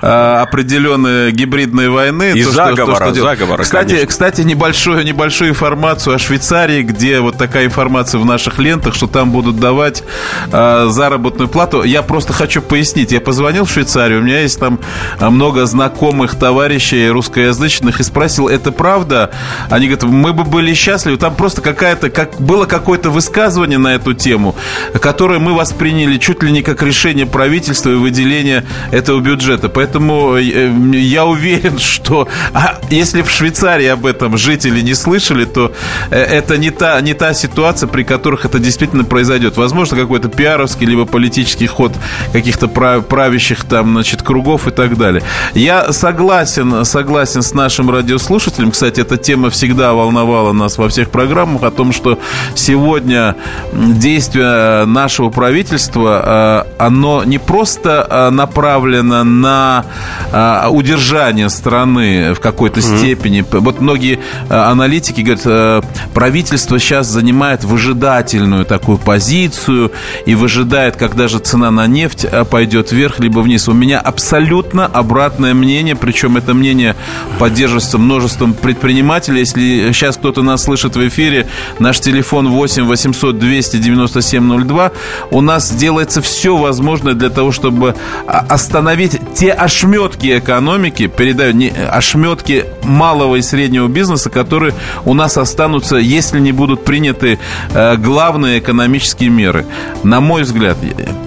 э, 0.01 0.07
определенной 0.07 1.31
гибридной 1.31 1.87
войны. 1.87 2.33
И 2.35 2.43
то, 2.43 2.51
заговора, 2.51 2.95
что, 2.95 3.05
то, 3.05 3.13
что 3.13 3.21
заговора, 3.21 3.63
Кстати, 3.63 3.89
конечно. 3.91 4.07
кстати 4.07 4.41
небольшую, 4.41 5.05
небольшую 5.05 5.51
информацию 5.51 6.15
о 6.15 6.19
Швейцарии, 6.19 6.81
где 6.81 7.21
вот 7.21 7.37
такая 7.37 7.65
информация 7.65 8.19
в 8.19 8.25
наших 8.25 8.59
лентах, 8.59 8.93
что 8.93 9.07
там 9.07 9.31
будут 9.31 9.55
давать 9.57 10.03
э, 10.51 10.85
заработную 10.89 11.47
плату. 11.47 11.83
Я 11.83 12.01
просто 12.01 12.33
хочу 12.33 12.61
пояснить. 12.61 13.13
Я 13.13 13.21
позвонил 13.21 13.63
в 13.63 13.69
Швейцарию, 13.69 14.19
у 14.19 14.23
меня 14.23 14.32
есть 14.41 14.59
там 14.59 14.79
много 15.19 15.65
знакомых 15.65 15.93
знакомых 15.93 16.36
товарищей 16.36 17.09
русскоязычных 17.09 17.99
и 17.99 18.03
спросил, 18.03 18.47
это 18.47 18.71
правда? 18.71 19.31
Они 19.69 19.88
говорят, 19.88 20.03
мы 20.03 20.34
бы 20.34 20.43
были 20.43 20.73
счастливы. 20.73 21.17
Там 21.17 21.36
просто 21.36 21.61
какая-то, 21.61 22.09
как, 22.09 22.41
было 22.41 22.65
какое-то 22.65 23.09
высказывание 23.09 23.77
на 23.77 23.95
эту 23.95 24.13
тему, 24.13 24.55
которое 25.01 25.39
мы 25.39 25.53
восприняли 25.53 26.17
чуть 26.17 26.41
ли 26.41 26.51
не 26.51 26.61
как 26.61 26.81
решение 26.81 27.25
правительства 27.25 27.91
и 27.91 27.95
выделение 27.95 28.65
этого 28.91 29.19
бюджета. 29.19 29.69
Поэтому 29.69 30.36
э, 30.36 30.71
я 30.97 31.25
уверен, 31.25 31.77
что 31.79 32.27
а 32.53 32.79
если 32.89 33.21
в 33.21 33.29
Швейцарии 33.29 33.88
об 33.88 34.05
этом 34.05 34.38
жители 34.38 34.81
не 34.81 34.95
слышали, 34.95 35.45
то 35.45 35.73
э, 36.09 36.19
это 36.19 36.57
не 36.57 36.71
та, 36.71 36.99
не 37.01 37.13
та 37.13 37.34
ситуация, 37.34 37.88
при 37.88 38.03
которых 38.03 38.45
это 38.45 38.57
действительно 38.57 39.03
произойдет. 39.03 39.57
Возможно, 39.57 39.95
какой-то 39.95 40.29
пиаровский 40.29 40.88
либо 40.88 41.05
политический 41.05 41.67
ход 41.67 41.93
каких-то 42.31 42.67
правящих 42.67 43.63
там, 43.65 43.91
значит, 43.91 44.22
кругов 44.24 44.67
и 44.67 44.71
так 44.71 44.97
далее. 44.97 45.21
Я 45.53 45.74
я 45.74 45.91
согласен, 45.91 46.86
согласен 46.86 47.41
с 47.41 47.53
нашим 47.53 47.89
радиослушателем. 47.89 48.69
Кстати, 48.69 49.01
эта 49.01 49.17
тема 49.17 49.49
всегда 49.49 49.93
волновала 49.93 50.53
нас 50.53 50.78
во 50.78 50.88
всех 50.88 51.09
программах 51.09 51.63
о 51.63 51.71
том, 51.71 51.91
что 51.91 52.19
сегодня 52.53 53.36
действие 53.74 54.86
нашего 54.86 55.32
правительства, 55.32 56.65
э, 56.69 56.84
оно 56.84 57.24
не 57.24 57.39
просто 57.39 58.05
э, 58.07 58.30
направлено 58.30 59.24
на 59.24 59.86
э, 60.32 60.67
удержание 60.69 61.49
страны 61.49 62.36
в 62.36 62.39
какой-то 62.39 62.80
mm-hmm. 62.80 62.97
степени. 62.99 63.43
Вот 63.49 63.82
многие 63.82 64.19
аналитики 64.49 65.21
говорят, 65.21 65.86
правительство 66.13 66.78
сейчас 66.78 67.07
занимает 67.07 67.63
выжидательную 67.63 68.65
такую 68.65 68.99
позицию 68.99 69.91
и 70.28 70.36
выжидает, 70.36 70.97
когда 70.97 71.28
же 71.28 71.39
цена 71.39 71.71
на 71.71 71.88
нефть 71.88 72.28
пойдет 72.51 72.91
вверх 72.91 73.19
либо 73.19 73.39
вниз. 73.39 73.67
У 73.67 73.74
меня 73.74 73.99
абсолютно 74.03 74.85
обратное 74.85 75.53
мнение, 75.53 75.95
причем 75.95 76.37
это 76.37 76.53
мнение 76.53 76.95
поддерживается 77.39 77.97
множеством 77.97 78.53
предпринимателей. 78.53 79.39
Если 79.39 79.91
сейчас 79.91 80.17
кто-то 80.17 80.41
нас 80.41 80.63
слышит 80.63 80.95
в 80.95 81.07
эфире, 81.07 81.47
наш 81.79 81.99
телефон 81.99 82.49
8 82.49 82.83
800 82.83 83.39
297 83.39 84.65
02, 84.65 84.91
у 85.31 85.41
нас 85.41 85.71
делается 85.71 86.21
все 86.21 86.55
возможное 86.55 87.13
для 87.13 87.29
того, 87.29 87.51
чтобы 87.51 87.95
остановить 88.27 89.19
те 89.35 89.51
ошметки 89.51 90.37
экономики, 90.37 91.07
передаю, 91.07 91.53
не, 91.53 91.69
ошметки 91.69 92.65
малого 92.83 93.37
и 93.37 93.41
среднего 93.41 93.87
бизнеса, 93.87 94.29
которые 94.29 94.73
у 95.05 95.13
нас 95.13 95.37
останутся, 95.37 95.97
если 95.97 96.39
не 96.39 96.51
будут 96.51 96.83
приняты 96.83 97.39
э, 97.73 97.97
главные 97.97 98.59
экономические 98.59 99.29
меры. 99.29 99.65
На 100.03 100.21
мой 100.21 100.43
взгляд, 100.43 100.77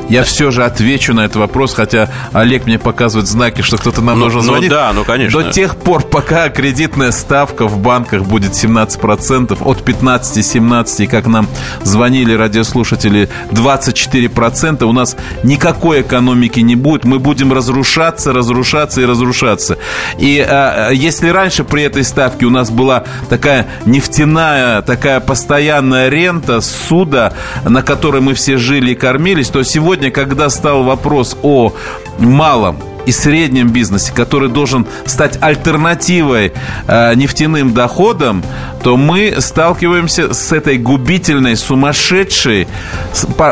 я 0.09 0.23
все 0.25 0.51
же 0.51 0.65
отвечу 0.65 1.15
на 1.15 1.25
этот 1.25 1.37
вопрос, 1.37 1.75
хотя 1.75 2.11
Олег 2.33 2.66
мне 2.67 2.79
показывает 2.79 3.29
знаки, 3.29 3.63
что 3.63 3.79
кто-то 3.79 4.03
нам 4.03 4.19
ну, 4.19 4.29
звонить. 4.31 4.71
Ну 4.71 4.77
да, 4.77 4.93
ну 4.93 5.05
конечно. 5.05 5.43
До 5.43 5.53
тех 5.53 5.77
пор, 5.77 6.03
пока 6.03 6.49
кредитная 6.49 7.11
ставка 7.13 7.67
в 7.67 7.79
банках 7.79 8.23
будет 8.23 8.53
17%, 8.53 9.59
от 9.63 9.89
15-17, 9.89 11.05
и 11.05 11.07
как 11.07 11.27
нам 11.27 11.49
звонили 11.83 12.35
радиослушатели, 12.35 13.29
24%, 13.51 14.85
у 14.85 14.93
нас 14.93 15.17
никакой 15.43 16.03
экономики 16.03 16.61
не 16.61 16.77
будет. 16.77 17.05
Мы 17.05 17.19
будем 17.19 17.53
разрушаться, 17.53 18.33
разрушаться 18.33 19.01
и 19.01 19.05
разрушаться. 19.05 19.79
И 20.19 20.39
а, 20.41 20.91
если 20.91 21.29
раньше 21.29 21.65
при 21.65 21.83
этой 21.85 22.05
ставке 22.05 22.47
у 22.47 22.51
нас 22.51 22.71
была 22.71 23.05
такая 23.29 23.67
нефтяная, 23.85 24.83
такая 24.83 25.21
постоянная 25.21 26.09
рента 26.09 26.61
суда, 26.61 27.33
на 27.65 27.83
которой 27.83 28.21
мы 28.21 28.35
все 28.35 28.57
жили 28.57 28.93
и 28.93 28.95
кормились, 28.95 29.49
то 29.49 29.63
сегодня, 29.63 30.11
когда 30.11 30.51
стал 30.51 30.83
вопрос 30.83 31.37
о 31.43 31.73
малом 32.19 32.56
каналам 32.57 32.96
и 33.07 33.13
среднем 33.13 33.71
бизнесе, 33.71 34.13
который 34.13 34.49
должен 34.49 34.87
стать 35.07 35.39
альтернативой 35.41 36.53
э, 36.87 37.15
нефтяным 37.15 37.73
доходам, 37.73 38.43
то 38.83 38.97
мы 38.97 39.37
сталкиваемся 39.39 40.35
с 40.35 40.53
этой 40.53 40.79
губительной, 40.79 41.57
сумасшедшей 41.57 42.69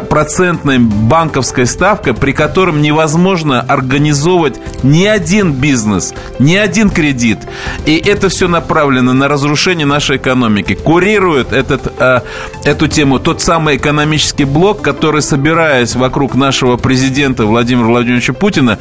процентной 0.08 0.78
банковской 0.78 1.66
ставкой, 1.66 2.14
при 2.14 2.32
котором 2.32 2.82
невозможно 2.82 3.60
организовывать 3.60 4.60
ни 4.82 5.04
один 5.06 5.52
бизнес, 5.52 6.12
ни 6.38 6.54
один 6.56 6.90
кредит. 6.90 7.38
И 7.86 7.96
это 7.96 8.28
все 8.28 8.48
направлено 8.48 9.12
на 9.12 9.28
разрушение 9.28 9.86
нашей 9.86 10.16
экономики. 10.16 10.74
Курирует 10.74 11.52
этот, 11.52 11.92
э, 11.98 12.20
эту 12.64 12.88
тему 12.88 13.18
тот 13.18 13.40
самый 13.40 13.76
экономический 13.76 14.44
блок, 14.44 14.82
который, 14.82 15.22
собираясь 15.22 15.94
вокруг 15.94 16.34
нашего 16.34 16.76
президента 16.76 17.46
Владимира 17.46 17.86
Владимировича 17.86 18.32
Путина, 18.32 18.78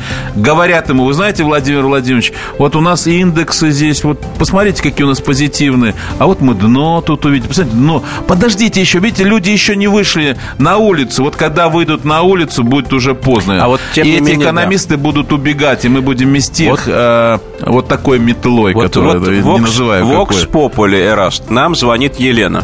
говорят 0.63 0.87
ему, 0.87 1.03
вы 1.03 1.13
знаете, 1.13 1.43
Владимир 1.43 1.81
Владимирович, 1.81 2.31
вот 2.57 2.77
у 2.77 2.81
нас 2.81 3.05
индексы 3.05 3.71
здесь, 3.71 4.01
вот 4.05 4.23
посмотрите, 4.39 4.81
какие 4.81 5.03
у 5.03 5.09
нас 5.09 5.19
позитивные, 5.19 5.93
а 6.19 6.25
вот 6.25 6.39
мы 6.39 6.53
дно 6.53 7.01
тут 7.01 7.25
увидели, 7.25 7.49
посмотрите, 7.49 7.77
дно. 7.77 8.01
Подождите 8.29 8.79
еще, 8.79 8.99
видите, 8.99 9.25
люди 9.25 9.49
еще 9.49 9.75
не 9.75 9.87
вышли 9.87 10.37
на 10.59 10.77
улицу, 10.77 11.23
вот 11.23 11.35
когда 11.35 11.67
выйдут 11.67 12.05
на 12.05 12.21
улицу, 12.21 12.63
будет 12.63 12.93
уже 12.93 13.13
поздно. 13.13 13.61
А 13.61 13.67
вот, 13.67 13.81
тем 13.93 14.07
и 14.07 14.11
эти 14.11 14.21
менее, 14.21 14.45
экономисты 14.45 14.95
да. 14.95 15.03
будут 15.03 15.33
убегать, 15.33 15.83
и 15.83 15.89
мы 15.89 16.01
будем 16.01 16.29
мести 16.29 16.69
вот, 16.69 16.79
их 16.79 16.85
э, 16.87 17.39
вот 17.59 17.89
такой 17.89 18.19
метлой, 18.19 18.73
вот, 18.73 18.83
которую 18.83 19.19
вот, 19.19 19.27
не 19.27 19.41
Vox, 19.41 19.61
называю 19.63 20.05
Vox 20.05 20.49
Populi, 20.49 20.95
Эраст, 20.95 21.49
нам 21.49 21.75
звонит 21.75 22.15
Елена. 22.21 22.63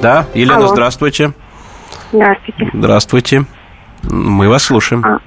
Да, 0.00 0.26
Елена, 0.34 0.58
Алло. 0.58 0.68
здравствуйте. 0.68 1.32
Здравствуйте. 2.12 2.70
Здравствуйте. 2.72 3.44
Мы 4.04 4.48
вас 4.48 4.62
слушаем. 4.62 5.04
А, 5.04 5.18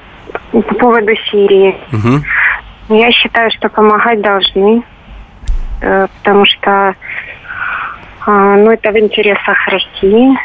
по 0.61 0.75
поводу 0.75 1.15
Сирии. 1.29 1.75
Угу. 1.91 2.95
Я 2.97 3.11
считаю, 3.11 3.51
что 3.51 3.69
помогать 3.69 4.21
должны, 4.21 4.83
э, 5.81 6.07
потому 6.17 6.45
что 6.45 6.95
а, 8.27 8.55
ну, 8.55 8.71
это 8.71 8.91
в 8.91 8.97
интересах 8.97 9.57
России. 9.67 10.37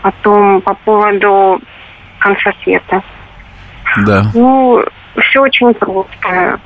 Потом 0.00 0.60
по 0.62 0.74
поводу 0.74 1.60
конца 2.18 2.52
света. 2.62 3.02
Да. 4.06 4.24
Ну, 4.34 4.84
все 5.18 5.42
очень 5.42 5.74
просто. 5.74 6.58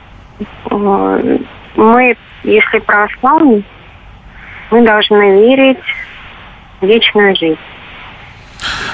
Э, 0.71 1.39
мы, 1.75 2.17
если 2.45 2.79
православные, 2.79 3.63
мы 4.71 4.83
должны 4.83 5.41
верить 5.41 5.79
в 6.81 6.87
вечную 6.87 7.35
жизнь. 7.37 7.59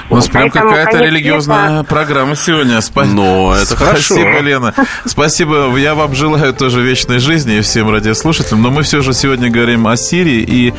У 0.09 0.15
нас 0.15 0.27
прям 0.27 0.49
какая-то 0.49 0.97
религиозная 0.99 1.81
это... 1.81 1.83
программа 1.89 2.35
сегодня. 2.35 2.81
Спа... 2.81 3.05
Но 3.05 3.53
это 3.55 3.65
Спасибо, 3.65 3.85
хорошо. 3.85 4.13
Спасибо, 4.15 4.39
Лена. 4.39 4.73
Спасибо. 5.05 5.75
Я 5.77 5.95
вам 5.95 6.15
желаю 6.15 6.53
тоже 6.53 6.81
вечной 6.81 7.19
жизни 7.19 7.57
и 7.57 7.61
всем 7.61 7.89
радиослушателям. 7.89 8.61
Но 8.61 8.69
мы 8.69 8.83
все 8.83 9.01
же 9.01 9.13
сегодня 9.13 9.49
говорим 9.49 9.87
о 9.87 9.95
Сирии. 9.95 10.43
И 10.47 10.73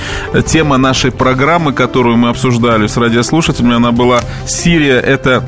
тема 0.47 0.77
нашей 0.77 1.11
программы, 1.11 1.72
которую 1.72 2.16
мы 2.16 2.29
обсуждали 2.29 2.87
с 2.87 2.97
радиослушателями, 2.97 3.75
она 3.75 3.93
была 3.93 4.20
«Сирия– 4.47 5.01
это 5.01 5.45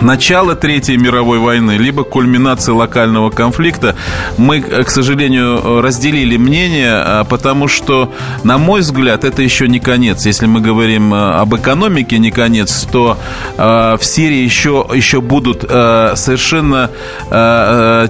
начало 0.00 0.54
Третьей 0.54 0.96
мировой 0.96 1.38
войны, 1.38 1.72
либо 1.72 2.04
кульминация 2.04 2.74
локального 2.74 3.30
конфликта, 3.30 3.96
мы, 4.36 4.60
к 4.60 4.90
сожалению, 4.90 5.80
разделили 5.80 6.36
мнение, 6.36 6.92
а, 6.92 7.24
потому 7.24 7.68
что, 7.68 8.12
на 8.44 8.58
мой 8.58 8.80
взгляд, 8.80 9.24
это 9.24 9.42
еще 9.42 9.68
не 9.68 9.80
конец. 9.80 10.26
Если 10.26 10.46
мы 10.46 10.60
говорим 10.60 11.12
а, 11.12 11.40
об 11.40 11.54
экономике 11.54 12.18
не 12.18 12.30
конец, 12.30 12.86
то 12.90 13.18
а, 13.56 13.96
в 13.96 14.04
Сирии 14.04 14.42
еще, 14.42 14.86
еще 14.94 15.20
будут 15.20 15.60
совершенно 15.60 16.90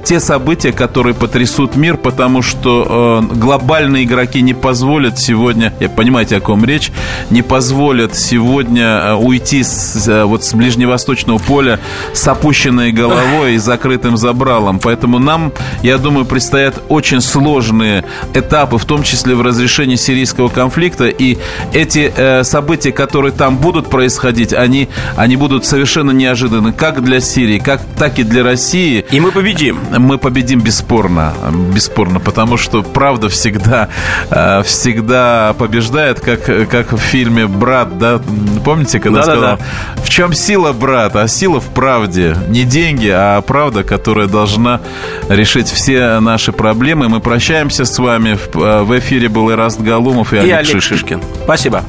те 0.05 0.21
события, 0.21 0.73
которые 0.73 1.15
потрясут 1.15 1.77
мир, 1.77 1.97
потому 1.97 2.43
что 2.43 3.25
глобальные 3.33 4.05
игроки 4.05 4.41
не 4.43 4.55
позволят 4.55 5.19
сегодня, 5.19 5.73
я 5.81 5.89
понимаете, 5.89 6.37
о 6.37 6.41
ком 6.41 6.65
речь, 6.65 6.91
не 7.31 7.43
позволят 7.43 8.17
сегодня 8.17 9.15
уйти 9.17 9.63
с, 9.63 10.25
вот 10.25 10.45
с 10.45 10.55
ближневосточного 10.55 11.39
поля 11.39 11.80
с 12.13 12.27
опущенной 12.27 12.93
головой 12.93 13.55
и 13.55 13.59
закрытым 13.59 14.17
забралом. 14.17 14.79
Поэтому 14.79 15.19
нам, 15.19 15.53
я 15.83 15.99
думаю, 15.99 16.25
предстоят 16.25 16.83
очень 16.89 17.21
сложные 17.21 18.05
этапы, 18.35 18.79
в 18.79 18.85
том 18.85 19.03
числе 19.03 19.35
в 19.35 19.43
разрешении 19.43 19.97
сирийского 19.97 20.49
конфликта. 20.49 21.09
И 21.09 21.39
эти 21.73 22.13
э, 22.15 22.45
события, 22.45 22.93
которые 22.93 23.33
там 23.33 23.57
будут 23.57 23.91
происходить, 23.91 24.53
они, 24.53 24.89
они 25.17 25.37
будут 25.37 25.65
совершенно 25.65 26.11
неожиданны 26.11 26.73
как 26.73 27.03
для 27.03 27.21
Сирии, 27.21 27.59
как, 27.59 27.81
так 27.97 28.19
и 28.19 28.23
для 28.23 28.43
России. 28.43 29.05
И 29.11 29.21
мы 29.21 29.33
победим. 29.33 29.79
Мы 29.97 30.19
победим 30.19 30.61
бесспорно. 30.61 31.33
Бесспорно, 31.75 32.21
потому 32.21 32.57
что 32.57 32.83
правда 32.83 33.29
всегда, 33.29 33.89
э, 34.31 34.63
всегда 34.65 35.55
побеждает, 35.59 36.21
как, 36.21 36.45
как 36.69 36.93
в 36.93 36.99
фильме 36.99 37.47
«Брат», 37.47 37.99
да? 37.99 38.21
Помните, 38.65 39.01
когда 39.01 39.19
да, 39.21 39.25
сказал, 39.25 39.43
да, 39.43 39.57
да. 39.57 40.03
в 40.03 40.09
чем 40.09 40.33
сила 40.33 40.73
брата? 40.73 41.23
А 41.23 41.29
сила 41.29 41.61
в 41.61 41.67
правде. 41.71 42.37
Не 42.49 42.65
деньги, 42.65 43.09
а 43.09 43.41
правда, 43.41 43.83
которая 43.83 44.27
должна 44.27 44.81
решить 45.29 45.69
все 45.69 46.21
наши 46.21 46.53
проблемы. 46.53 47.09
Мы 47.09 47.21
прощаемся 47.21 47.85
с 47.85 47.99
вами. 47.99 48.39
В 48.53 48.93
э, 48.93 48.99
эфире 48.99 49.29
был 49.29 49.51
Ираст 49.51 49.81
Галумов 49.81 50.33
и, 50.33 50.37
и 50.37 50.39
Олег, 50.41 50.59
Олег 50.59 50.83
Шишкин. 50.83 50.99
Шишкин. 50.99 51.23
Спасибо. 51.45 51.85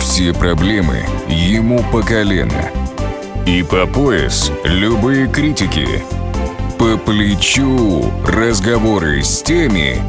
Все 0.00 0.32
проблемы 0.32 1.04
ему 1.28 1.84
по 1.90 2.00
колено. 2.00 2.70
И 3.46 3.62
по 3.62 3.86
пояс 3.86 4.50
любые 4.64 5.28
критики. 5.28 5.86
По 6.78 6.96
плечу 6.96 8.10
разговоры 8.26 9.22
с 9.22 9.42
теми, 9.42 10.00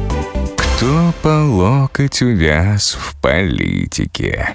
кто 0.56 1.12
по 1.22 1.44
локоть 1.44 2.22
увяз 2.22 2.96
в 2.98 3.16
политике. 3.20 4.54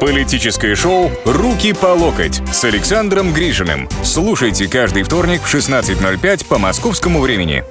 Политическое 0.00 0.74
шоу 0.74 1.10
«Руки 1.24 1.72
по 1.72 1.86
локоть» 1.86 2.42
с 2.52 2.64
Александром 2.64 3.32
Грижиным. 3.32 3.88
Слушайте 4.02 4.68
каждый 4.68 5.02
вторник 5.02 5.42
в 5.42 5.54
16.05 5.54 6.46
по 6.46 6.58
московскому 6.58 7.20
времени. 7.20 7.64